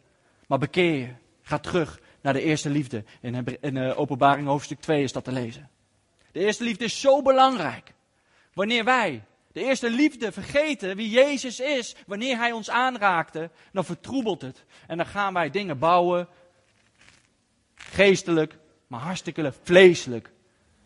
[0.46, 1.24] Maar bekeer je.
[1.48, 3.04] Ga terug naar de eerste liefde.
[3.20, 5.70] In, in uh, Openbaring hoofdstuk 2 is dat te lezen.
[6.32, 7.94] De eerste liefde is zo belangrijk.
[8.52, 14.42] Wanneer wij de eerste liefde vergeten wie Jezus is, wanneer Hij ons aanraakte, dan vertroebelt
[14.42, 14.64] het.
[14.86, 16.28] En dan gaan wij dingen bouwen,
[17.74, 20.30] geestelijk, maar hartstikke vleeselijk.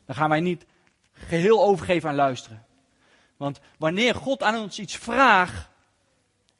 [0.07, 0.66] Dan gaan wij niet
[1.12, 2.66] geheel overgeven aan luisteren.
[3.37, 5.68] Want wanneer God aan ons iets vraagt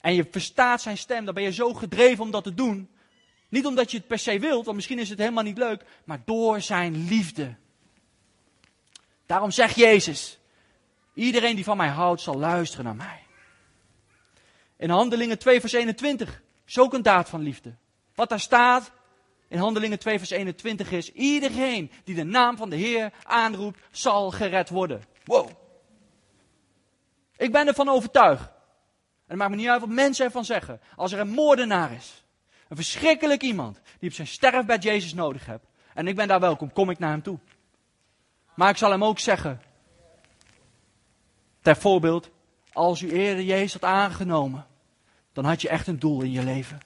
[0.01, 2.89] en je verstaat zijn stem, dan ben je zo gedreven om dat te doen.
[3.51, 6.23] Niet omdat je het per se wilt, want misschien is het helemaal niet leuk, maar
[6.25, 7.55] door zijn liefde.
[9.27, 10.39] Daarom zegt Jezus,
[11.15, 13.23] iedereen die van mij houdt zal luisteren naar mij.
[14.77, 17.75] In Handelingen 2 vers 21 is ook een daad van liefde.
[18.15, 18.93] Wat daar staat
[19.49, 24.31] in Handelingen 2 vers 21 is, iedereen die de naam van de Heer aanroept, zal
[24.31, 25.05] gered worden.
[25.25, 25.51] Wow.
[27.37, 28.43] Ik ben ervan overtuigd.
[28.43, 30.81] En het maakt me niet uit wat mensen ervan zeggen.
[30.97, 32.20] Als er een moordenaar is,
[32.71, 35.67] een verschrikkelijk iemand die op zijn sterfbed Jezus nodig hebt.
[35.95, 37.39] En ik ben daar welkom, kom ik naar hem toe.
[38.55, 39.63] Maar ik zal hem ook zeggen.
[41.61, 42.31] Ter voorbeeld,
[42.73, 44.67] als u eerder Jezus had aangenomen,
[45.33, 46.81] dan had je echt een doel in je leven.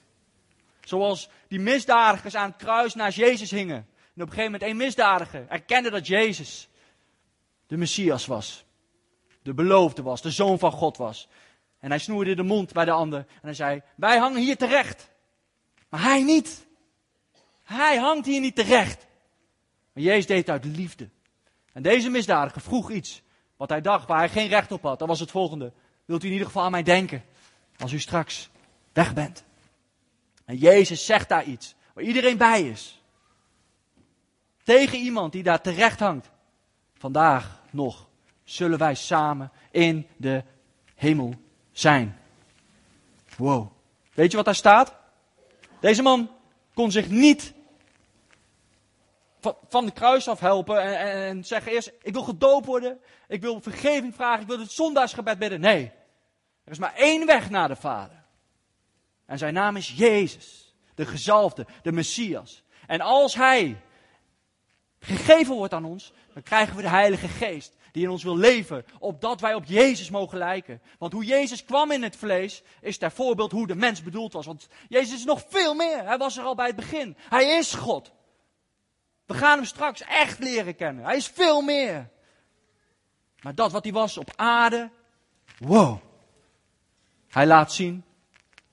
[0.81, 3.87] Zoals die misdadigers aan het kruis naast Jezus hingen.
[4.15, 6.69] En op een gegeven moment een misdadiger erkende dat Jezus
[7.67, 8.65] de Messias was.
[9.41, 11.27] De beloofde was, de zoon van God was.
[11.79, 15.13] En hij snoerde de mond bij de ander en hij zei, wij hangen hier terecht.
[15.89, 16.65] Maar hij niet.
[17.63, 19.05] Hij hangt hier niet terecht.
[19.93, 21.09] Maar Jezus deed het uit liefde.
[21.73, 23.21] En deze misdadiger vroeg iets
[23.57, 24.99] wat hij dacht waar hij geen recht op had.
[24.99, 25.73] Dat was het volgende.
[26.05, 27.23] Wilt u in ieder geval aan mij denken
[27.77, 28.49] als u straks
[28.93, 29.43] weg bent?
[30.45, 33.01] En Jezus zegt daar iets waar iedereen bij is.
[34.63, 36.29] Tegen iemand die daar terecht hangt.
[36.97, 38.07] Vandaag nog
[38.43, 40.43] zullen wij samen in de
[40.95, 41.33] hemel
[41.71, 42.17] zijn.
[43.37, 43.71] Wow.
[44.13, 44.95] Weet je wat daar staat?
[45.85, 46.31] Deze man
[46.73, 47.53] kon zich niet
[49.67, 53.61] van de kruis af helpen en, en, zeggen eerst, ik wil gedoopt worden, ik wil
[53.61, 55.59] vergeving vragen, ik wil het zondaarsgebed bidden.
[55.59, 55.91] Nee,
[56.63, 58.23] er is maar één weg naar de Vader.
[59.25, 62.63] En zijn naam is Jezus, de gezalfde, de Messias.
[62.87, 63.81] En als Hij
[64.99, 68.85] gegeven wordt aan ons, dan krijgen we de Heilige Geest die in ons wil leven,
[68.99, 70.81] opdat wij op Jezus mogen lijken.
[70.97, 74.45] Want hoe Jezus kwam in het vlees, is ter voorbeeld hoe de mens bedoeld was.
[74.45, 76.05] Want Jezus is nog veel meer.
[76.05, 77.17] Hij was er al bij het begin.
[77.29, 78.11] Hij is God.
[79.25, 81.03] We gaan hem straks echt leren kennen.
[81.03, 82.09] Hij is veel meer.
[83.41, 84.89] Maar dat wat hij was op aarde,
[85.57, 85.97] wow.
[87.27, 88.03] Hij laat zien,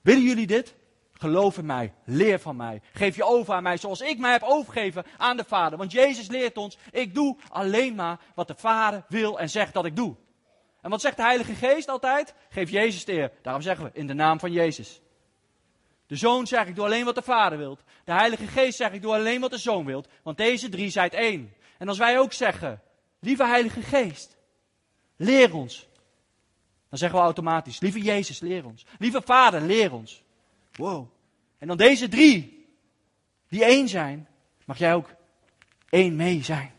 [0.01, 0.75] willen jullie dit?
[1.23, 2.81] Geloof in mij, leer van mij.
[2.93, 5.77] Geef je over aan mij zoals ik mij heb overgegeven aan de Vader.
[5.77, 9.85] Want Jezus leert ons, ik doe alleen maar wat de Vader wil en zegt dat
[9.85, 10.15] ik doe.
[10.81, 12.33] En wat zegt de Heilige Geest altijd?
[12.49, 13.31] Geef Jezus de eer.
[13.41, 15.01] Daarom zeggen we, in de naam van Jezus.
[16.07, 17.83] De Zoon zegt, ik doe alleen wat de Vader wilt.
[18.03, 20.07] De Heilige Geest zegt, ik doe alleen wat de Zoon wilt.
[20.23, 21.53] Want deze drie zijn één.
[21.77, 22.81] En als wij ook zeggen,
[23.19, 24.37] lieve Heilige Geest,
[25.15, 25.87] leer ons.
[26.89, 28.85] Dan zeggen we automatisch, lieve Jezus, leer ons.
[28.99, 30.23] Lieve Vader, leer ons.
[30.71, 31.12] Wow.
[31.63, 32.67] En dan deze drie,
[33.49, 34.27] die één zijn,
[34.65, 35.09] mag jij ook
[35.89, 36.71] één mee zijn.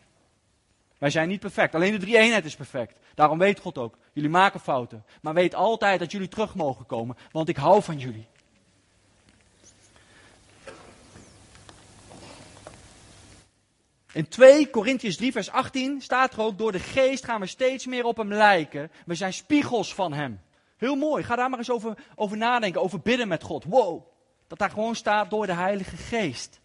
[0.99, 2.99] Wij zijn niet perfect, alleen de drie eenheid is perfect.
[3.15, 5.05] Daarom weet God ook, jullie maken fouten.
[5.23, 8.27] Maar weet altijd dat jullie terug mogen komen, want ik hou van jullie.
[14.13, 17.87] In 2 Korintiërs 3 vers 18 staat er ook, door de geest gaan we steeds
[17.87, 18.91] meer op hem lijken.
[19.07, 20.41] We zijn spiegels van hem.
[20.77, 23.65] Heel mooi, ga daar maar eens over, over nadenken, over bidden met God.
[23.65, 24.14] Wow,
[24.55, 26.61] dat daar gewoon staat door de Heilige Geest.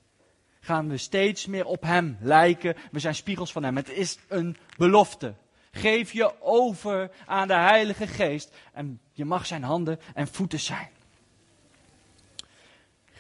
[0.60, 3.76] Gaan we steeds meer op hem lijken, we zijn spiegels van hem.
[3.76, 5.34] Het is een belofte.
[5.72, 10.90] Geef je over aan de Heilige Geest en je mag zijn handen en voeten zijn.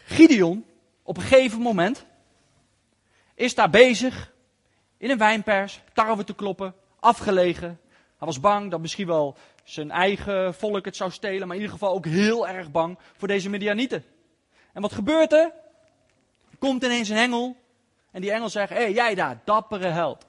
[0.05, 0.65] Gideon,
[1.03, 2.05] op een gegeven moment,
[3.35, 4.33] is daar bezig
[4.97, 7.79] in een wijnpers, tarwe te kloppen, afgelegen.
[8.17, 11.77] Hij was bang dat misschien wel zijn eigen volk het zou stelen, maar in ieder
[11.77, 14.03] geval ook heel erg bang voor deze Midianieten.
[14.73, 15.51] En wat gebeurt er?
[16.59, 17.55] Komt ineens een engel
[18.11, 20.25] en die engel zegt, hé hey, jij daar, dappere held.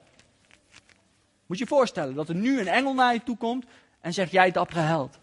[1.45, 3.65] Moet je je voorstellen dat er nu een engel naar je toe komt
[4.01, 5.19] en zegt, jij dappere held.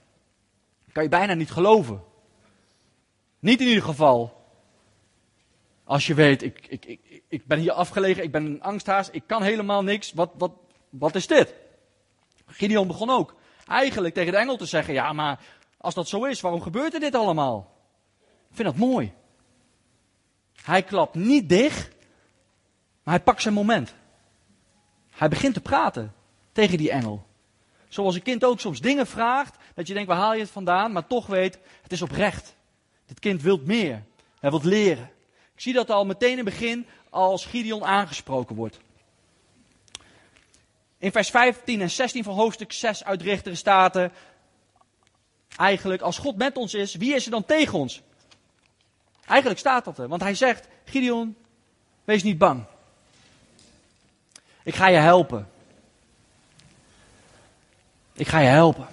[0.93, 2.03] kan je bijna niet geloven.
[3.39, 4.39] Niet in ieder geval
[5.89, 9.23] als je weet, ik, ik, ik, ik ben hier afgelegen, ik ben een angsthaas, ik
[9.27, 10.13] kan helemaal niks.
[10.13, 10.53] Wat, wat,
[10.89, 11.55] wat is dit?
[12.47, 13.35] Gideon begon ook
[13.67, 15.41] eigenlijk tegen de engel te zeggen, ja maar
[15.79, 17.78] als dat zo is, waarom gebeurt er dit allemaal?
[18.59, 19.13] Vind dat mooi.
[20.63, 21.89] Hij klapt niet dicht,
[23.03, 23.95] maar hij pakt zijn moment.
[25.11, 26.15] Hij begint te praten
[26.53, 27.27] tegen die engel.
[27.89, 30.93] Zoals een kind ook soms dingen vraagt, dat je denkt, waar haal je het vandaan?
[30.93, 32.57] Maar toch weet, het is oprecht.
[33.07, 34.03] Dit kind wil meer.
[34.41, 35.11] Hij wil leren.
[35.55, 38.79] Ik zie dat al meteen in het begin als Gideon aangesproken wordt.
[40.99, 44.13] In vers 15 en 16 van hoofdstuk 6 uit Richteren staat er
[45.57, 48.03] eigenlijk als God met ons is, wie is er dan tegen ons?
[49.29, 51.37] Eigenlijk staat dat er, want hij zegt, Gideon,
[52.05, 52.65] wees niet bang.
[54.63, 55.49] Ik ga je helpen.
[58.13, 58.87] Ik ga je helpen.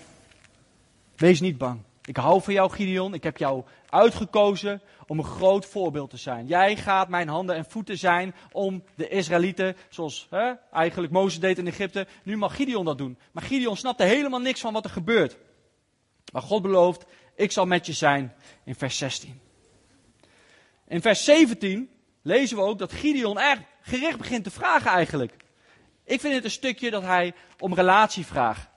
[1.15, 1.79] Wees niet bang.
[2.05, 3.13] Ik hou van jou, Gideon.
[3.13, 6.47] Ik heb jou uitgekozen om een groot voorbeeld te zijn.
[6.47, 11.57] Jij gaat mijn handen en voeten zijn om de Israëlieten, zoals hè, eigenlijk Mozes deed
[11.57, 12.07] in Egypte.
[12.23, 13.17] Nu mag Gideon dat doen.
[13.31, 15.37] Maar Gideon snapte helemaal niks van wat er gebeurt.
[16.31, 19.43] Maar God belooft, ik zal met je zijn in vers 16.
[20.87, 21.89] In vers 17
[22.21, 25.33] lezen we ook dat Gideon erg gericht begint te vragen eigenlijk.
[26.03, 28.69] Ik vind het een stukje dat hij om relatie vraagt.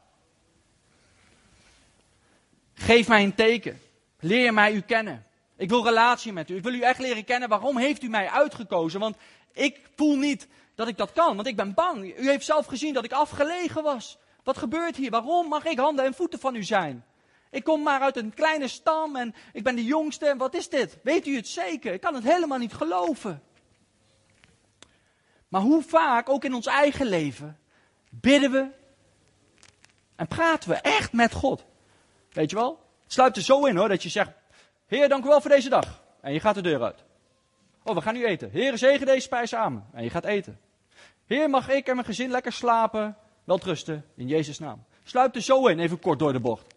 [2.75, 3.81] Geef mij een teken.
[4.21, 5.27] Leer mij u kennen.
[5.57, 6.57] Ik wil relatie met u.
[6.57, 7.49] Ik wil u echt leren kennen.
[7.49, 9.01] Waarom heeft u mij uitgekozen?
[9.01, 9.17] Want
[9.53, 12.19] ik voel niet dat ik dat kan, want ik ben bang.
[12.19, 14.19] U heeft zelf gezien dat ik afgelegen was.
[14.43, 15.11] Wat gebeurt hier?
[15.11, 17.05] Waarom mag ik handen en voeten van u zijn?
[17.51, 20.27] Ik kom maar uit een kleine stam en ik ben de jongste.
[20.27, 20.99] En wat is dit?
[21.03, 21.93] Weet u het zeker?
[21.93, 23.43] Ik kan het helemaal niet geloven.
[25.49, 27.59] Maar hoe vaak, ook in ons eigen leven,
[28.11, 28.71] bidden we
[30.17, 31.65] en praten we echt met God?
[32.33, 32.87] Weet je wel?
[33.03, 34.31] Het sluit er zo in hoor, dat je zegt,
[34.87, 36.03] Heer, dank u wel voor deze dag.
[36.21, 37.05] En je gaat de deur uit.
[37.83, 38.51] Oh, we gaan nu eten.
[38.51, 39.87] Heer, zegen deze spijs samen.
[39.93, 40.61] En je gaat eten.
[41.27, 44.85] Heer, mag ik en mijn gezin lekker slapen, wel trusten, in Jezus' naam.
[45.03, 46.75] Sluit er zo in, even kort door de bocht.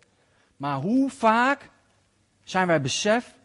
[0.61, 1.69] Maar hoe vaak
[2.43, 3.35] zijn wij besef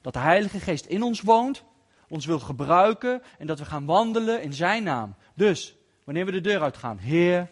[0.00, 1.64] dat de Heilige Geest in ons woont,
[2.08, 5.14] ons wil gebruiken en dat we gaan wandelen in Zijn naam.
[5.34, 7.50] Dus, wanneer we de deur uitgaan, Heer,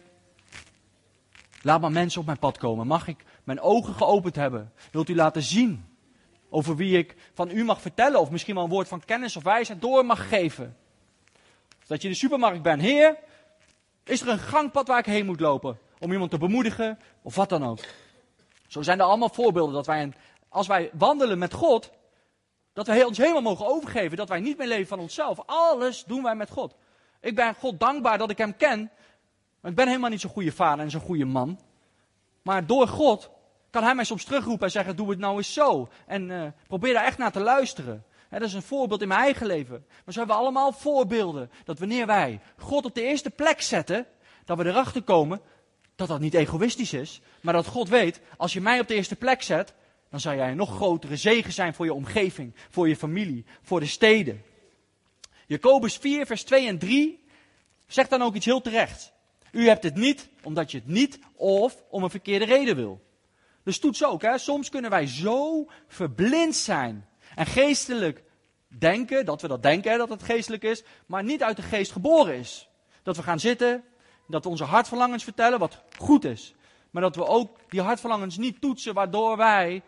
[1.61, 2.87] laat maar mensen op mijn pad komen.
[2.87, 4.73] Mag ik mijn ogen geopend hebben?
[4.91, 5.85] Wilt u laten zien
[6.49, 9.43] over wie ik van u mag vertellen, of misschien wel een woord van kennis of
[9.43, 10.77] wijsheid door mag geven.
[11.87, 12.81] Dat je in de supermarkt bent.
[12.81, 13.17] Heer,
[14.03, 15.77] is er een gangpad waar ik heen moet lopen?
[15.99, 17.79] Om iemand te bemoedigen, of wat dan ook.
[18.73, 20.13] Zo zijn er allemaal voorbeelden dat wij,
[20.49, 21.91] als wij wandelen met God,
[22.73, 24.17] dat wij ons helemaal mogen overgeven.
[24.17, 25.39] Dat wij niet meer leven van onszelf.
[25.45, 26.75] Alles doen wij met God.
[27.21, 28.91] Ik ben God dankbaar dat ik Hem ken.
[29.59, 31.59] Maar ik ben helemaal niet zo'n goede vader en zo'n goede man.
[32.41, 33.29] Maar door God
[33.69, 35.87] kan hij mij soms terugroepen en zeggen: Doe het nou eens zo.
[36.05, 38.05] En uh, probeer daar echt naar te luisteren.
[38.29, 39.85] dat is een voorbeeld in mijn eigen leven.
[39.87, 41.51] Maar zo hebben we allemaal voorbeelden.
[41.63, 44.05] Dat wanneer wij God op de eerste plek zetten,
[44.45, 45.41] dat we erachter komen
[45.95, 47.21] dat dat niet egoïstisch is.
[47.41, 49.73] Maar dat God weet: als je mij op de eerste plek zet,
[50.09, 53.79] dan zal jij een nog grotere zegen zijn voor je omgeving, voor je familie, voor
[53.79, 54.43] de steden.
[55.47, 57.23] Jacobus 4, vers 2 en 3
[57.87, 59.11] zegt dan ook iets heel terecht.
[59.51, 63.01] U hebt het niet omdat je het niet of om een verkeerde reden wil.
[63.63, 64.37] Dus toets ook, hè.
[64.37, 68.23] Soms kunnen wij zo verblind zijn en geestelijk
[68.67, 72.35] denken, dat we dat denken, dat het geestelijk is, maar niet uit de geest geboren
[72.35, 72.69] is.
[73.03, 73.83] Dat we gaan zitten,
[74.27, 76.53] dat we onze hartverlangens vertellen, wat goed is.
[76.89, 79.81] Maar dat we ook die hartverlangens niet toetsen, waardoor wij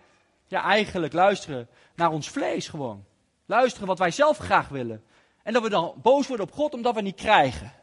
[0.47, 3.05] ja, eigenlijk luisteren naar ons vlees gewoon.
[3.45, 5.03] Luisteren wat wij zelf graag willen.
[5.43, 7.73] En dat we dan boos worden op God omdat we niet krijgen.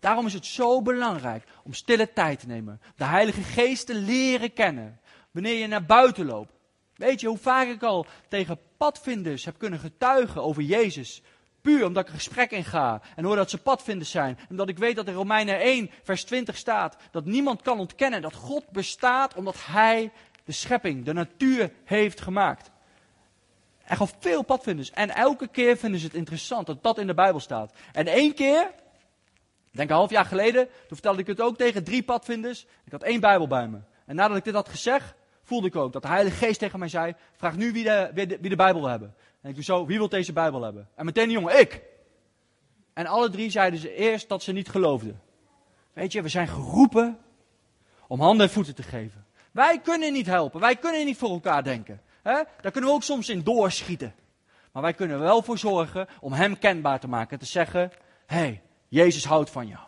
[0.00, 2.80] Daarom is het zo belangrijk om stille tijd te nemen.
[2.96, 5.00] De Heilige Geest te leren kennen.
[5.30, 6.52] Wanneer je naar buiten loopt.
[6.94, 11.22] Weet je hoe vaak ik al tegen padvinders heb kunnen getuigen over Jezus.
[11.68, 14.38] Omdat ik een gesprek in ga en hoor dat ze padvinders zijn.
[14.48, 18.22] En dat ik weet dat in Romeinen 1, vers 20 staat dat niemand kan ontkennen
[18.22, 20.12] dat God bestaat omdat Hij
[20.44, 22.70] de schepping, de natuur heeft gemaakt.
[23.84, 24.90] Er gaan veel padvinders.
[24.90, 27.72] En elke keer vinden ze het interessant dat dat in de Bijbel staat.
[27.92, 28.70] En één keer,
[29.70, 32.66] denk een half jaar geleden, toen vertelde ik het ook tegen drie padvinders.
[32.84, 33.78] Ik had één Bijbel bij me.
[34.06, 36.88] En nadat ik dit had gezegd, voelde ik ook dat de Heilige Geest tegen mij
[36.88, 39.14] zei: Vraag nu wie de, wie de, wie de Bijbel wil hebben.
[39.40, 40.88] En ik doe zo: Wie wil deze Bijbel hebben?
[40.94, 41.82] En meteen de jongen: Ik.
[42.92, 45.20] En alle drie zeiden ze eerst dat ze niet geloofden.
[45.92, 47.18] Weet je, we zijn geroepen
[48.06, 49.26] om handen en voeten te geven.
[49.50, 50.60] Wij kunnen niet helpen.
[50.60, 52.00] Wij kunnen niet voor elkaar denken.
[52.22, 52.42] Hè?
[52.60, 54.14] Daar kunnen we ook soms in doorschieten.
[54.72, 57.38] Maar wij kunnen er wel voor zorgen om Hem kenbaar te maken.
[57.38, 57.92] Te zeggen,
[58.26, 59.82] hé, hey, Jezus houdt van jou.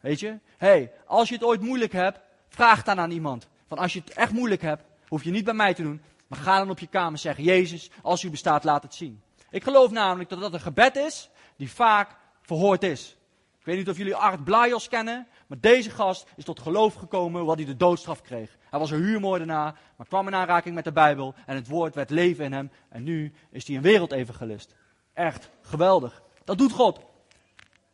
[0.00, 0.28] Weet je?
[0.56, 3.48] Hé, hey, als je het ooit moeilijk hebt, vraag dan aan iemand.
[3.68, 6.02] Van als je het echt moeilijk hebt, hoef je niet bij mij te doen.
[6.26, 9.22] Maar ga dan op je kamer zeggen, Jezus, als u bestaat, laat het zien.
[9.50, 13.16] Ik geloof namelijk dat dat een gebed is die vaak verhoord is.
[13.58, 17.44] Ik weet niet of jullie Art Blajos kennen, maar deze gast is tot geloof gekomen
[17.44, 18.56] wat hij de doodstraf kreeg.
[18.70, 22.10] Hij was een huurmoordenaar, maar kwam in aanraking met de Bijbel en het woord werd
[22.10, 22.70] leven in hem.
[22.88, 24.74] En nu is hij een wereldevangelist.
[25.12, 26.22] Echt geweldig.
[26.44, 27.00] Dat doet God.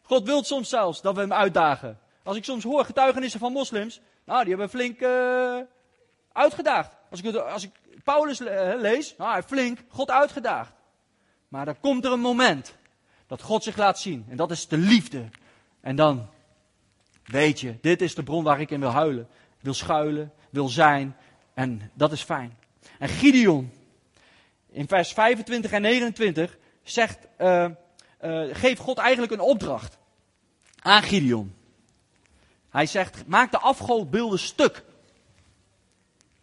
[0.03, 1.99] God wil soms zelfs dat we hem uitdagen.
[2.23, 5.59] Als ik soms hoor getuigenissen van moslims, nou, die hebben flink uh,
[6.33, 6.97] uitgedaagd.
[7.11, 7.71] Als ik, als ik
[8.03, 10.73] Paulus uh, lees, nou, hij flink God uitgedaagd.
[11.49, 12.77] Maar dan komt er een moment
[13.27, 14.27] dat God zich laat zien.
[14.29, 15.29] En dat is de liefde.
[15.81, 16.29] En dan
[17.25, 19.29] weet je, dit is de bron waar ik in wil huilen.
[19.61, 21.17] Wil schuilen, wil zijn.
[21.55, 22.59] En dat is fijn.
[22.99, 23.73] En Gideon,
[24.71, 27.67] in vers 25 en 29, zegt, uh,
[28.53, 29.99] geeft God eigenlijk een opdracht
[30.83, 31.55] aan Gideon.
[32.71, 34.85] Hij zegt, maak de afgoodbeelden stuk.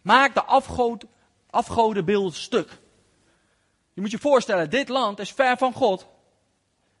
[0.02, 1.04] Maak de afgood,
[1.50, 2.78] afgodenbeelden stuk.
[3.92, 6.08] Je moet je voorstellen, dit land is ver van God.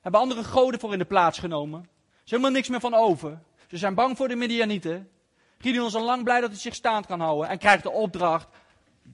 [0.00, 1.80] Hebben andere goden voor in de plaats genomen.
[1.80, 3.40] Er is helemaal niks meer van over.
[3.68, 5.10] Ze zijn bang voor de Midianieten.
[5.58, 7.48] Gideon is al lang blij dat hij zich staand kan houden.
[7.48, 8.48] En krijgt de opdracht,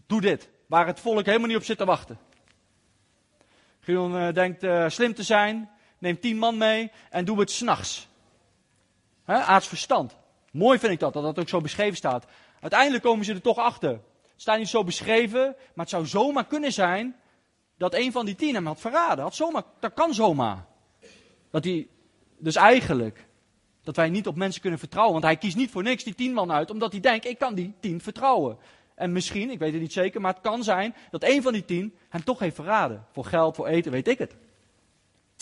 [0.06, 0.48] doe dit.
[0.66, 2.18] Waar het volk helemaal niet op zit te wachten.
[3.80, 5.70] Gideon uh, denkt uh, slim te zijn.
[5.98, 8.08] Neemt tien man mee en doe het s'nachts.
[9.24, 10.16] Aards verstand.
[10.52, 12.26] Mooi vind ik dat, dat dat ook zo beschreven staat.
[12.60, 14.00] Uiteindelijk komen ze er toch achter.
[14.36, 17.16] Staat niet zo beschreven, maar het zou zomaar kunnen zijn
[17.76, 19.24] dat een van die tien hem had verraden.
[19.24, 20.66] Had zomaar, dat kan zomaar.
[21.50, 21.88] Dat hij,
[22.38, 23.26] dus eigenlijk,
[23.82, 25.12] dat wij niet op mensen kunnen vertrouwen.
[25.12, 27.54] Want hij kiest niet voor niks die tien man uit, omdat hij denkt, ik kan
[27.54, 28.58] die tien vertrouwen.
[28.94, 31.64] En misschien, ik weet het niet zeker, maar het kan zijn dat een van die
[31.64, 33.06] tien hem toch heeft verraden.
[33.12, 34.36] Voor geld, voor eten, weet ik het.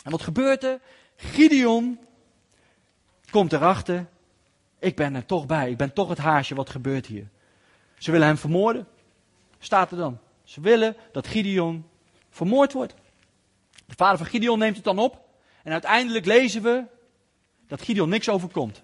[0.05, 0.81] En wat gebeurt er?
[1.17, 1.99] Gideon
[3.31, 4.07] komt erachter,
[4.79, 7.29] ik ben er toch bij, ik ben toch het haasje, wat gebeurt hier?
[8.05, 8.89] Ze willen hem vermoorden,
[9.59, 10.19] staat er dan.
[10.43, 11.89] Ze willen dat Gideon
[12.31, 12.95] vermoord wordt.
[13.87, 15.25] De vader van Gideon neemt het dan op
[15.63, 16.85] en uiteindelijk lezen we
[17.67, 18.83] dat Gideon niks overkomt.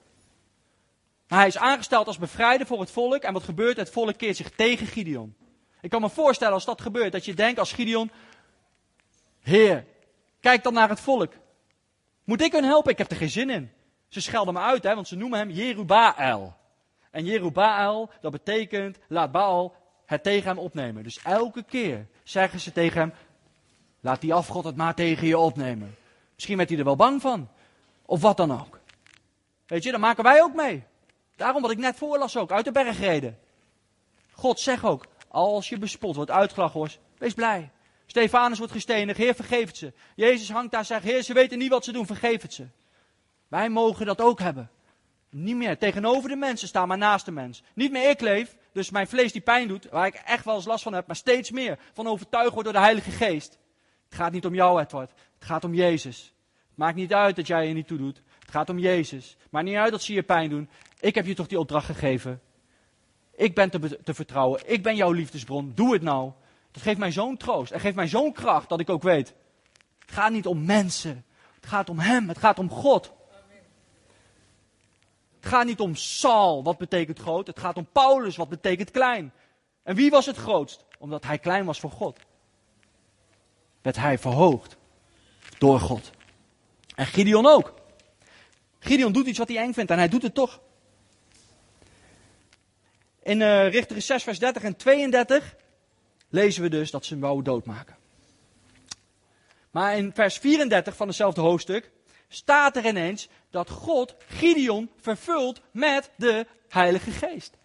[1.27, 3.77] Hij is aangesteld als bevrijder voor het volk en wat gebeurt?
[3.77, 5.35] Het volk keert zich tegen Gideon.
[5.81, 8.11] Ik kan me voorstellen als dat gebeurt, dat je denkt als Gideon,
[9.41, 9.87] Heer,
[10.41, 11.33] kijk dan naar het volk.
[12.25, 12.93] Moet ik hun helpen?
[12.93, 13.71] Ik heb er geen zin in.
[14.09, 16.60] Ze schelden me uit, hè, want ze noemen hem Jerubaal.
[17.11, 19.75] En Jerubaal, dat betekent, laat Baal
[20.07, 21.03] het tegen hem opnemen.
[21.03, 23.13] Dus elke keer zeggen ze tegen hem,
[24.01, 25.97] laat die afgod het maar tegen je opnemen.
[26.35, 27.49] Misschien werd hij er wel bang van.
[28.07, 28.79] Of wat dan ook.
[29.67, 30.85] Weet je, dan maken wij ook mee.
[31.37, 33.39] Daarom wat ik net voorlas ook, uit de bergreden.
[34.33, 37.71] God zegt ook, als je bespot wordt, uitgelachen wordt, wees blij.
[38.07, 39.93] Stefanus wordt gestenigd, Heer vergeef het ze.
[40.15, 42.67] Jezus hangt daar en zegt, Heer ze weten niet wat ze doen, vergeef het ze.
[43.49, 44.71] Wij mogen dat ook hebben.
[45.31, 47.63] Niet meer tegenover de mensen staan, maar naast de mens.
[47.75, 50.65] Niet meer ik leef, dus mijn vlees die pijn doet, waar ik echt wel eens
[50.65, 53.59] last van heb, maar steeds meer van overtuigd wordt door de Heilige Geest.
[54.09, 55.11] Het gaat niet om jou, Edward.
[55.11, 56.35] Het gaat om Jezus.
[56.69, 58.23] Het maakt niet uit dat jij je niet toe doet.
[58.39, 59.37] Het gaat om Jezus.
[59.51, 60.69] Maakt niet uit dat ze je pijn doen.
[61.01, 62.41] Ik heb je toch die opdracht gegeven.
[63.37, 64.61] Ik ben te, te vertrouwen.
[64.65, 65.73] Ik ben jouw liefdesbron.
[65.75, 66.33] Doe het nou.
[66.71, 67.73] Dat geeft mij zo'n troost.
[67.73, 69.35] En geeft mij zo'n kracht dat ik ook weet.
[69.99, 71.25] Het gaat niet om mensen.
[71.55, 72.29] Het gaat om Hem.
[72.29, 73.13] Het gaat om God.
[75.41, 77.47] Het gaat niet om Saul, wat betekent groot.
[77.47, 79.33] Het gaat om Paulus, wat betekent klein.
[79.83, 80.85] En wie was het grootst?
[80.99, 82.19] Omdat hij klein was voor God.
[83.83, 84.77] Werd hij verhoogd
[85.59, 86.11] door God.
[86.95, 87.75] En Gideon ook.
[88.79, 90.61] Gideon doet iets wat hij eng vindt en hij doet het toch.
[93.23, 95.57] In uh, Richter 6, vers 30 en 32
[96.29, 97.97] lezen we dus dat ze hem wouden doodmaken.
[99.71, 101.91] Maar in vers 34 van hetzelfde hoofdstuk
[102.33, 107.59] staat er ineens dat God Gideon vervult met de Heilige Geest.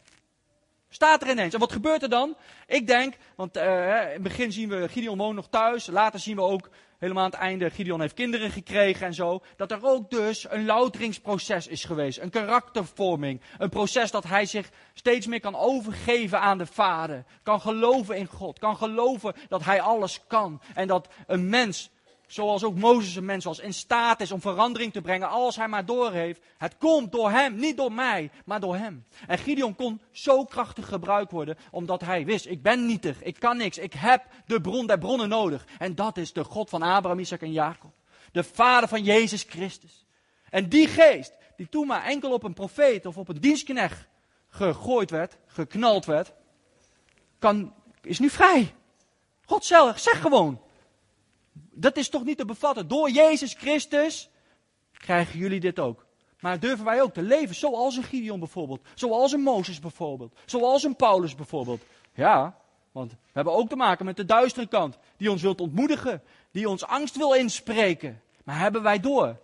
[0.90, 1.54] Staat er ineens.
[1.54, 2.38] En wat gebeurt er dan?
[2.68, 5.86] Ik denk, want uh, in het begin zien we Gideon woont nog thuis.
[5.86, 9.44] Later zien we ook helemaal aan het einde, Gideon heeft kinderen gekregen en zo.
[9.56, 12.20] Dat er ook dus een louteringsproces is geweest.
[12.20, 13.42] Een karaktervorming.
[13.58, 17.24] Een proces dat hij zich steeds meer kan overgeven aan de Vader.
[17.44, 18.60] Kan geloven in God.
[18.60, 20.62] Kan geloven dat hij alles kan.
[20.74, 21.90] En dat een mens
[22.28, 25.68] Zoals ook Mozes een mens was, in staat is om verandering te brengen als hij
[25.68, 26.42] maar doorheeft.
[26.58, 29.06] Het komt door hem, niet door mij, maar door hem.
[29.28, 33.58] En Gideon kon zo krachtig gebruikt worden, omdat hij wist, ik ben nietig, ik kan
[33.58, 35.66] niks, ik heb de bron der bronnen nodig.
[35.78, 37.92] En dat is de God van Abraham, Isaac en Jacob.
[38.32, 40.06] De vader van Jezus Christus.
[40.50, 44.08] En die geest, die toen maar enkel op een profeet of op een dienstknecht
[44.50, 46.34] gegooid werd, geknald werd,
[47.40, 48.76] kan, is nu vrij.
[49.46, 50.62] God zelf, zeg gewoon,
[51.76, 52.88] dat is toch niet te bevatten.
[52.88, 54.30] Door Jezus Christus
[54.92, 56.06] krijgen jullie dit ook.
[56.40, 58.82] Maar durven wij ook te leven zoals een Gideon bijvoorbeeld.
[58.96, 60.34] Zoals een Mozes bijvoorbeeld.
[60.46, 61.82] Zoals een Paulus bijvoorbeeld.
[62.14, 62.58] Ja,
[62.92, 64.98] want we hebben ook te maken met de duistere kant.
[65.18, 66.24] Die ons wilt ontmoedigen.
[66.52, 68.22] Die ons angst wil inspreken.
[68.44, 69.40] Maar hebben wij door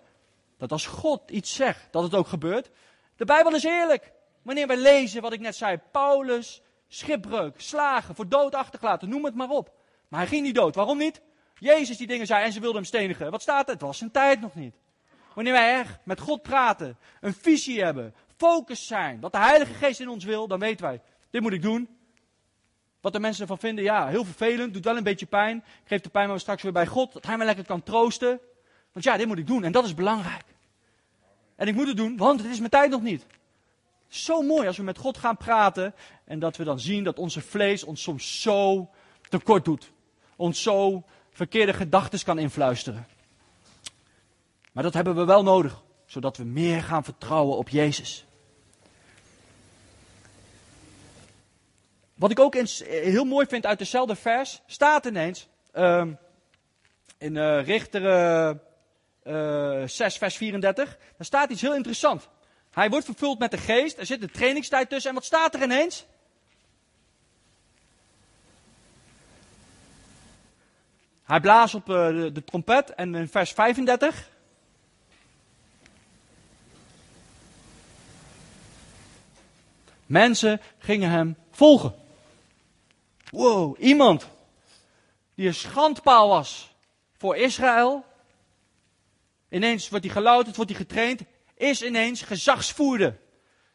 [0.58, 2.70] dat als God iets zegt, dat het ook gebeurt?
[3.16, 4.12] De Bijbel is eerlijk.
[4.42, 5.80] Wanneer wij lezen wat ik net zei.
[5.92, 9.72] Paulus, schipbreuk, slagen, voor dood achtergelaten, noem het maar op.
[10.08, 10.76] Maar hij ging niet dood.
[10.76, 11.22] Waarom niet?
[11.62, 13.32] Jezus die dingen zei en ze wilden hem stenigen.
[13.32, 13.74] Wat staat er?
[13.74, 14.76] Het was zijn tijd nog niet.
[15.34, 20.00] Wanneer wij echt met God praten, een visie hebben, focus zijn, wat de Heilige Geest
[20.00, 21.90] in ons wil, dan weten wij, dit moet ik doen.
[23.02, 25.58] Wat de mensen ervan vinden, ja, heel vervelend, doet wel een beetje pijn.
[25.58, 28.40] Ik geef de pijn maar straks weer bij God, dat hij me lekker kan troosten.
[28.92, 30.46] Want ja, dit moet ik doen en dat is belangrijk.
[31.56, 33.26] En ik moet het doen, want het is mijn tijd nog niet.
[34.08, 35.94] Zo mooi als we met God gaan praten
[36.26, 38.90] en dat we dan zien dat onze vlees ons soms zo
[39.30, 39.92] tekort doet.
[40.36, 43.08] Ons zo verkeerde gedachten kan influisteren.
[44.72, 48.26] Maar dat hebben we wel nodig, zodat we meer gaan vertrouwen op Jezus.
[52.14, 56.06] Wat ik ook eens heel mooi vind uit dezelfde vers, staat ineens uh,
[57.18, 58.52] in uh,
[59.24, 60.98] uh, 6, vers 34.
[61.18, 62.28] Daar staat iets heel interessants.
[62.72, 65.10] Hij wordt vervuld met de geest, er zit een trainingstijd tussen.
[65.10, 66.06] En wat staat er ineens?
[71.32, 74.30] Hij blaast op eh, de, de trompet en in vers 35.
[80.06, 81.96] Mensen gingen hem volgen.
[83.30, 84.28] Wow, iemand
[85.36, 86.76] die een schandpaal was
[87.18, 88.06] voor Israël.
[89.50, 91.22] Ineens wordt hij gelouterd, wordt hij getraind.
[91.56, 93.20] Is ineens gezagsvoerder.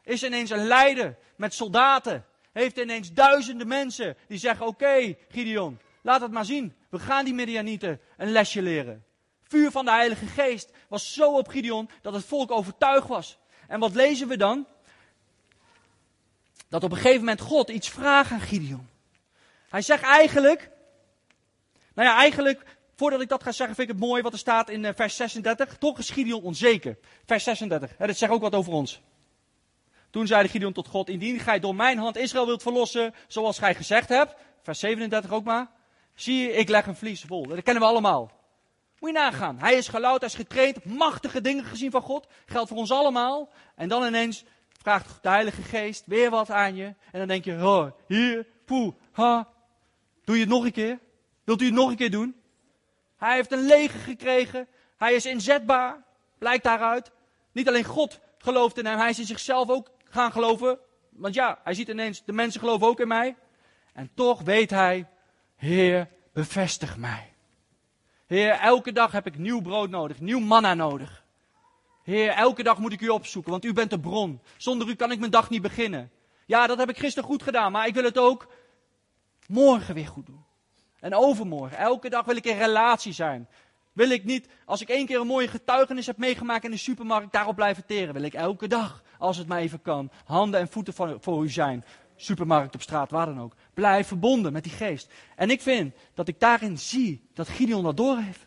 [0.03, 2.25] Is ineens een leider met soldaten.
[2.53, 6.75] Heeft ineens duizenden mensen die zeggen: Oké, Gideon, laat het maar zien.
[6.91, 9.05] We gaan die Midianieten een lesje leren.
[9.43, 13.39] Vuur van de Heilige Geest was zo op Gideon dat het volk overtuigd was.
[13.69, 14.67] En wat lezen we dan?
[16.69, 18.89] Dat op een gegeven moment God iets vraagt aan Gideon.
[19.69, 20.71] Hij zegt eigenlijk,
[21.95, 22.63] nou ja, eigenlijk,
[22.97, 25.17] voordat ik dat ga zeggen, vind ik het mooi wat er staat in eh, vers
[25.17, 25.79] 36.
[25.79, 26.99] Toch is Gideon onzeker.
[27.25, 29.01] Vers 36, hè, dat zegt ook wat over ons.
[30.11, 33.75] Toen zeide Gideon tot God, indien gij door mijn hand Israël wilt verlossen, zoals gij
[33.75, 34.35] gezegd hebt.
[34.63, 35.75] Vers 37 ook maar.
[36.17, 37.47] Zie je, ik leg een vlies vol.
[37.47, 38.31] Dat kennen we allemaal.
[38.99, 39.59] Moet je nagaan.
[39.59, 42.27] Hij is geloud, hij is getraind, machtige dingen gezien van God.
[42.47, 43.49] Geldt voor ons allemaal.
[43.75, 44.45] En dan ineens
[44.83, 46.85] vraagt de Heilige Geest weer wat aan je.
[46.85, 49.49] En dan denk je, oh, hier, poe, ha.
[50.25, 50.99] Doe je het nog een keer?
[51.45, 52.37] Wilt u het nog een keer doen?
[53.17, 54.69] Hij heeft een leger gekregen.
[54.97, 56.05] Hij is inzetbaar.
[56.39, 57.11] Blijkt daaruit.
[57.53, 60.79] Niet alleen God gelooft in hem, hij is in zichzelf ook gaan geloven.
[61.11, 63.37] Want ja, hij ziet ineens, de mensen geloven ook in mij.
[63.93, 65.09] En toch weet hij,
[65.57, 67.33] Heer, bevestig mij.
[68.27, 71.25] Heer, elke dag heb ik nieuw brood nodig, nieuw manna nodig.
[72.03, 74.41] Heer, elke dag moet ik u opzoeken, want u bent de bron.
[74.57, 76.11] Zonder u kan ik mijn dag niet beginnen.
[76.47, 78.47] Ja, dat heb ik gisteren goed gedaan, maar ik wil het ook
[79.49, 80.45] morgen weer goed doen.
[81.01, 81.79] En overmorgen.
[81.79, 83.49] Elke dag wil ik in relatie zijn.
[83.93, 87.33] Wil ik niet, als ik één keer een mooie getuigenis heb meegemaakt in de supermarkt,
[87.33, 88.15] daarop blijven teren.
[88.15, 91.85] Wil ik elke dag, als het maar even kan, handen en voeten voor u zijn.
[92.17, 93.55] Supermarkt, op straat, waar dan ook.
[93.75, 95.13] Blijf verbonden met die geest.
[95.37, 98.47] En ik vind dat ik daarin zie dat Gideon dat doorheeft.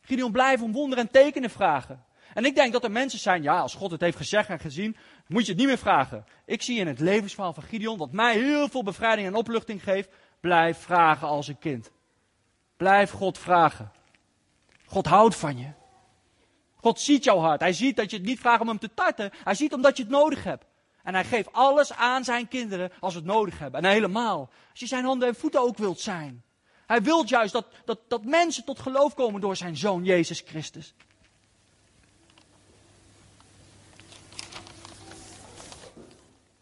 [0.00, 2.04] Gideon blijft om wonderen en tekenen vragen.
[2.34, 4.96] En ik denk dat er mensen zijn, ja, als God het heeft gezegd en gezien,
[5.26, 6.24] moet je het niet meer vragen.
[6.46, 10.08] Ik zie in het levensverhaal van Gideon, wat mij heel veel bevrijding en opluchting geeft,
[10.40, 11.90] blijf vragen als een kind.
[12.76, 13.92] Blijf God vragen.
[14.86, 15.72] God houdt van je.
[16.74, 17.60] God ziet jouw hart.
[17.60, 19.30] Hij ziet dat je het niet vraagt om hem te tarten.
[19.44, 20.64] Hij ziet omdat je het nodig hebt.
[21.04, 23.82] En hij geeft alles aan zijn kinderen als we het nodig hebben.
[23.84, 24.50] En helemaal.
[24.70, 26.42] Als je zijn handen en voeten ook wilt zijn.
[26.86, 30.94] Hij wil juist dat, dat, dat mensen tot geloof komen door zijn zoon Jezus Christus.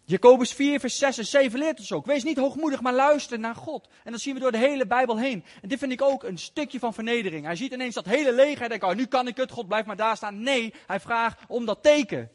[0.04, 2.06] Jacobus 4, vers 6 en 7 leert ons ook.
[2.06, 3.88] Wees niet hoogmoedig, maar luister naar God.
[4.04, 5.44] En dat zien we door de hele Bijbel heen.
[5.62, 7.44] En dit vind ik ook een stukje van vernedering.
[7.44, 8.58] Hij ziet ineens dat hele leger.
[8.58, 9.50] Hij denkt, oh, nu kan ik het.
[9.50, 10.42] God blijft maar daar staan.
[10.42, 12.30] Nee, hij vraagt om dat teken.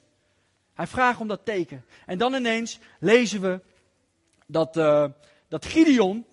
[0.77, 1.85] Hij vraagt om dat teken.
[2.05, 3.59] En dan ineens lezen we
[4.45, 5.05] dat, uh,
[5.47, 6.25] dat Gideon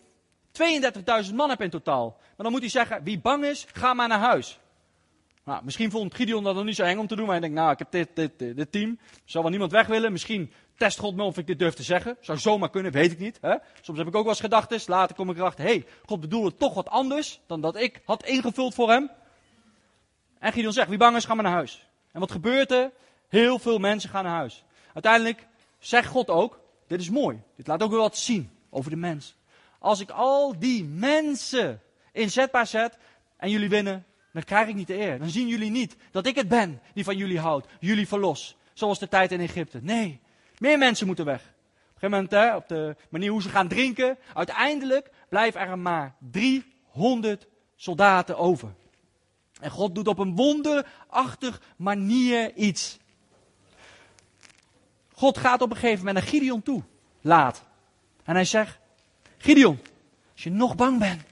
[1.26, 2.16] 32.000 man heeft in totaal.
[2.18, 4.58] Maar dan moet hij zeggen, wie bang is, ga maar naar huis.
[5.44, 7.24] Nou, misschien vond Gideon dat nog niet zo eng om te doen.
[7.24, 8.98] Maar hij denkt, nou, ik heb dit, dit, dit team.
[9.24, 10.12] Zal wel niemand weg willen.
[10.12, 12.16] Misschien test God me of ik dit durf te zeggen.
[12.20, 13.38] Zou zomaar kunnen, weet ik niet.
[13.40, 13.54] Hè?
[13.80, 14.80] Soms heb ik ook wel eens gedachten.
[14.86, 18.26] Later kom ik erachter, hé, hey, God bedoelde toch wat anders dan dat ik had
[18.26, 19.10] ingevuld voor hem.
[20.38, 21.86] En Gideon zegt, wie bang is, ga maar naar huis.
[22.12, 22.90] En wat gebeurt er?
[23.34, 24.64] Heel veel mensen gaan naar huis.
[24.92, 25.46] Uiteindelijk
[25.78, 27.42] zegt God ook, dit is mooi.
[27.56, 29.36] Dit laat ook weer wat zien over de mens.
[29.78, 31.80] Als ik al die mensen
[32.12, 32.98] inzetbaar zet
[33.36, 35.18] en jullie winnen, dan krijg ik niet de eer.
[35.18, 38.56] Dan zien jullie niet dat ik het ben die van jullie houdt, jullie verlos.
[38.72, 39.78] Zoals de tijd in Egypte.
[39.82, 40.20] Nee,
[40.58, 41.40] meer mensen moeten weg.
[41.40, 46.14] Op een gegeven moment, op de manier hoe ze gaan drinken, uiteindelijk blijven er maar
[46.30, 48.74] 300 soldaten over.
[49.60, 53.02] En God doet op een wonderachtig manier iets.
[55.14, 56.82] God gaat op een gegeven moment naar Gideon toe,
[57.20, 57.64] laat.
[58.24, 58.78] En hij zegt,
[59.38, 59.78] Gideon,
[60.32, 61.22] als je nog bang bent,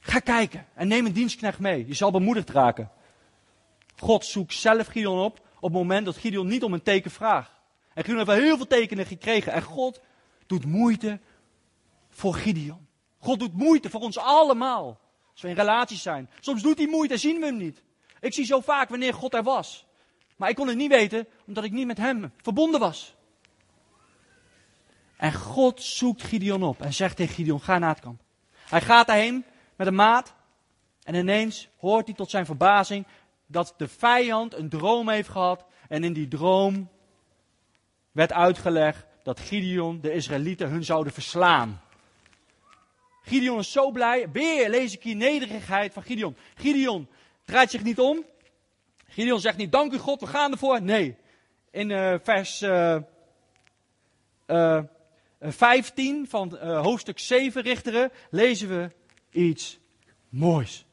[0.00, 1.86] ga kijken en neem een dienstknecht mee.
[1.86, 2.90] Je zal bemoedigd raken.
[3.96, 7.50] God zoekt zelf Gideon op op het moment dat Gideon niet om een teken vraagt.
[7.94, 9.52] En Gideon heeft wel heel veel tekenen gekregen.
[9.52, 10.00] En God
[10.46, 11.20] doet moeite
[12.10, 12.86] voor Gideon.
[13.18, 15.00] God doet moeite voor ons allemaal.
[15.32, 16.30] Als we in relaties zijn.
[16.40, 17.82] Soms doet hij moeite en zien we hem niet.
[18.20, 19.86] Ik zie zo vaak wanneer God er was.
[20.42, 23.14] Maar ik kon het niet weten omdat ik niet met hem verbonden was.
[25.16, 28.20] En God zoekt Gideon op en zegt tegen Gideon, ga naar het kamp.
[28.68, 29.44] Hij gaat daarheen
[29.76, 30.34] met een maat.
[31.02, 33.06] En ineens hoort hij tot zijn verbazing
[33.46, 35.64] dat de vijand een droom heeft gehad.
[35.88, 36.88] En in die droom
[38.12, 41.82] werd uitgelegd dat Gideon de Israëlieten hun zouden verslaan.
[43.22, 44.30] Gideon is zo blij.
[44.30, 46.36] Weer lees ik hier nederigheid van Gideon.
[46.54, 47.08] Gideon
[47.44, 48.24] draait zich niet om.
[49.12, 50.82] Gideon zegt niet, dank u God, we gaan ervoor.
[50.82, 51.16] Nee,
[51.70, 52.96] in uh, vers uh,
[54.46, 54.82] uh,
[55.40, 58.90] 15 van eh, hoofdstuk 7 Richteren lezen we
[59.30, 59.78] iets
[60.28, 60.84] moois.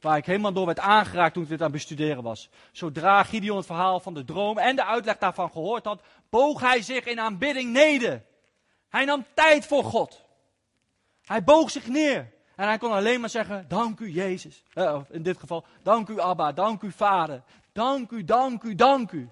[0.00, 2.48] Waar ik helemaal door werd aangeraakt toen ik dit aan het bestuderen was.
[2.72, 6.82] Zodra Gideon het verhaal van de droom en de uitleg daarvan gehoord had, boog hij
[6.82, 8.24] zich in aanbidding neder.
[8.88, 10.24] Hij nam tijd voor God.
[11.24, 12.30] Hij boog zich neer.
[12.58, 14.62] En hij kon alleen maar zeggen, dank u Jezus.
[14.74, 17.42] Uh, in dit geval, dank u Abba, dank u Vader.
[17.78, 19.28] Dank u, dank u, dank u.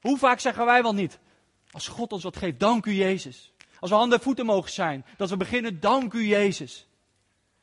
[0.00, 1.18] Hoe vaak zeggen wij wel niet,
[1.70, 3.52] als God ons wat geeft, dank u Jezus.
[3.80, 6.86] Als we handen en voeten mogen zijn, dat we beginnen, dank u Jezus.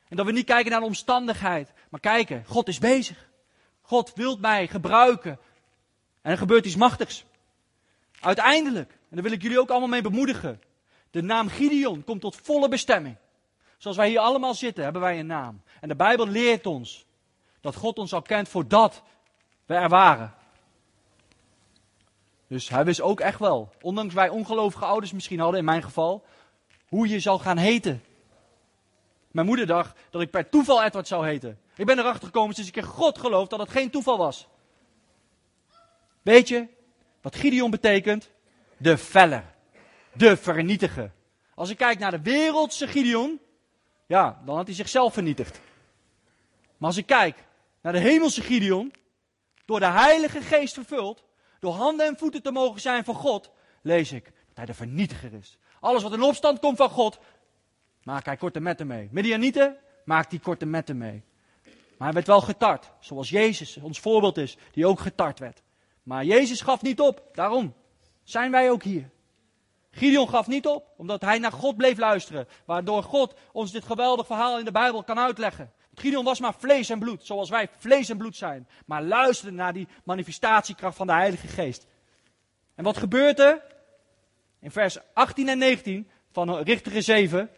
[0.08, 3.28] En dat we niet kijken naar de omstandigheid, maar kijken, God is bezig.
[3.80, 5.38] God wil mij gebruiken.
[6.22, 7.24] En er gebeurt iets machtigs.
[8.20, 10.60] Uiteindelijk, en daar wil ik jullie ook allemaal mee bemoedigen.
[11.10, 13.16] De naam Gideon komt tot volle bestemming.
[13.78, 15.62] Zoals wij hier allemaal zitten, hebben wij een naam.
[15.80, 17.04] En de Bijbel leert ons
[17.60, 19.02] dat God ons al kent voordat
[19.70, 20.34] we er waren.
[22.46, 26.24] Dus hij wist ook echt wel, ondanks wij ongelovige ouders misschien hadden, in mijn geval,
[26.88, 28.04] hoe je zou gaan heten.
[29.30, 31.60] Mijn moeder dacht dat ik per toeval Edward zou heten.
[31.76, 34.48] Ik ben erachter gekomen sinds ik in God geloof dat het geen toeval was.
[36.22, 36.66] Weet je
[37.20, 38.30] wat Gideon betekent?
[38.76, 39.44] De veller.
[40.12, 41.12] De vernietiger.
[41.54, 43.40] Als ik kijk naar de wereldse Gideon,
[44.06, 45.60] ja, dan had hij zichzelf vernietigd.
[46.76, 47.44] Maar als ik kijk
[47.80, 48.92] naar de hemelse Gideon,
[49.70, 51.24] door de Heilige Geest vervuld,
[51.60, 53.50] door handen en voeten te mogen zijn van God,
[53.82, 55.58] lees ik dat hij de vernietiger is.
[55.80, 57.18] Alles wat in opstand komt van God,
[58.02, 59.08] maakt hij korte metten mee.
[59.10, 61.22] Midianieten maakt hij korte metten mee.
[61.64, 65.62] Maar hij werd wel getart, zoals Jezus ons voorbeeld is, die ook getart werd.
[66.02, 67.74] Maar Jezus gaf niet op, daarom
[68.22, 69.10] zijn wij ook hier.
[69.90, 74.26] Gideon gaf niet op, omdat hij naar God bleef luisteren, waardoor God ons dit geweldig
[74.26, 75.72] verhaal in de Bijbel kan uitleggen.
[75.94, 78.68] Gideon was maar vlees en bloed, zoals wij vlees en bloed zijn.
[78.86, 81.86] Maar luisterde naar die manifestatiekracht van de Heilige Geest.
[82.74, 83.70] En wat gebeurt er?
[84.60, 87.50] in vers 18 en 19 van Richteren 7.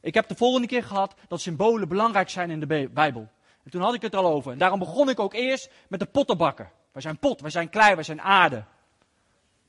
[0.00, 3.28] Ik heb de volgende keer gehad dat symbolen belangrijk zijn in de Bijbel.
[3.64, 4.52] En toen had ik het al over.
[4.52, 6.70] En daarom begon ik ook eerst met de pottenbakker.
[6.92, 8.64] Wij zijn pot, wij zijn klei, wij zijn aarde.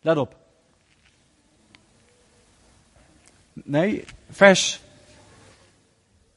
[0.01, 0.36] Let op.
[3.53, 4.82] Nee, vers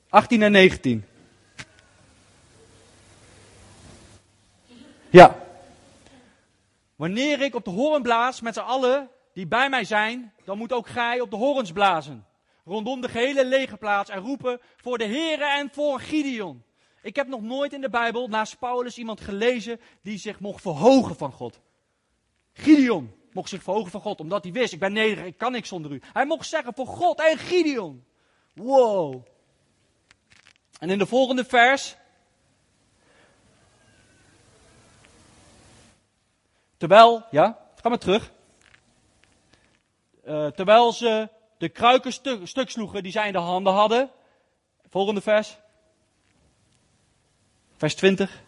[0.08, 1.04] 18 en 19.
[5.10, 5.46] Ja.
[6.96, 10.72] Wanneer ik op de hoorn blaas met z'n allen die bij mij zijn, dan moet
[10.72, 12.26] ook gij op de horens blazen.
[12.64, 16.62] Rondom de gehele legerplaats en roepen voor de Here en voor Gideon.
[17.02, 21.16] Ik heb nog nooit in de Bijbel naast Paulus iemand gelezen die zich mocht verhogen
[21.16, 21.60] van God.
[22.52, 25.68] Gideon mocht zich verhogen van God, omdat hij wist, ik ben nederig, ik kan niks
[25.68, 26.00] zonder u.
[26.12, 28.04] Hij mocht zeggen voor God en Gideon.
[28.54, 29.26] Wow.
[30.78, 31.96] En in de volgende vers.
[36.76, 38.32] Terwijl, ja, ga maar terug.
[40.26, 42.12] Uh, terwijl ze de kruiken
[42.42, 44.10] stuk, sloegen die zij in de handen hadden.
[44.88, 45.56] Volgende vers.
[47.76, 48.42] Vers 20.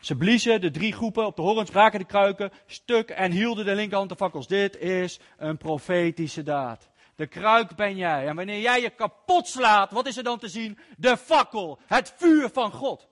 [0.00, 3.74] Ze bliezen de drie groepen op de horen, spraken de kruiken stuk en hielden de
[3.74, 4.46] linkerhand de fakkels.
[4.46, 6.88] Dit is een profetische daad.
[7.16, 8.26] De kruik ben jij.
[8.26, 10.78] En wanneer jij je kapot slaat, wat is er dan te zien?
[10.96, 13.08] De fakkel, het vuur van God.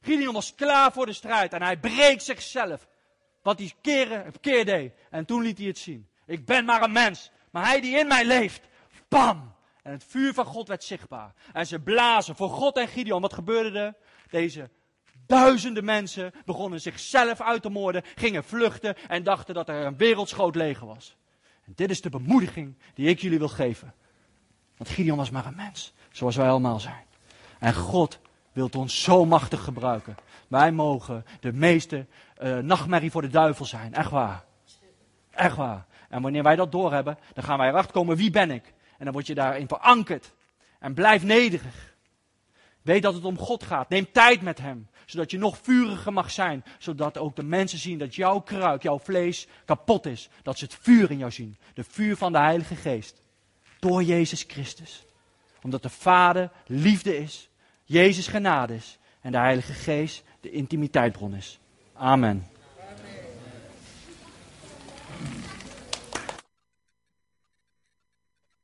[0.00, 2.88] Gideon was klaar voor de strijd en hij breekt zichzelf.
[3.42, 4.94] Wat hij keren, keer deed.
[5.10, 6.08] En toen liet hij het zien.
[6.26, 8.68] Ik ben maar een mens, maar hij die in mij leeft.
[9.08, 9.54] Bam!
[9.82, 11.34] En het vuur van God werd zichtbaar.
[11.52, 13.20] En ze blazen voor God en Gideon.
[13.20, 13.94] Wat gebeurde er?
[14.30, 14.70] Deze
[15.26, 20.54] duizenden mensen begonnen zichzelf uit te moorden, gingen vluchten en dachten dat er een wereldschoot
[20.54, 21.16] leger was.
[21.66, 23.94] En dit is de bemoediging die ik jullie wil geven.
[24.76, 27.04] Want Gideon was maar een mens, zoals wij allemaal zijn.
[27.58, 28.18] En God
[28.52, 30.16] wilt ons zo machtig gebruiken.
[30.48, 32.06] Wij mogen de meeste
[32.42, 33.94] uh, nachtmerrie voor de duivel zijn.
[33.94, 34.44] Echt waar.
[35.30, 35.86] Echt waar.
[36.08, 38.74] En wanneer wij dat doorhebben, dan gaan wij erachter komen wie ben ik.
[38.98, 40.32] En dan word je daarin verankerd.
[40.78, 41.94] En blijf nederig.
[42.82, 43.88] Weet dat het om God gaat.
[43.88, 44.88] Neem tijd met Hem.
[45.06, 46.64] Zodat je nog vuriger mag zijn.
[46.78, 50.28] Zodat ook de mensen zien dat jouw kruik, jouw vlees kapot is.
[50.42, 51.56] Dat ze het vuur in jou zien.
[51.74, 53.22] De vuur van de Heilige Geest.
[53.78, 55.04] Door Jezus Christus.
[55.62, 57.48] Omdat de Vader liefde is.
[57.84, 58.98] Jezus genade is.
[59.20, 61.58] En de Heilige Geest de intimiteitbron is.
[61.92, 62.46] Amen.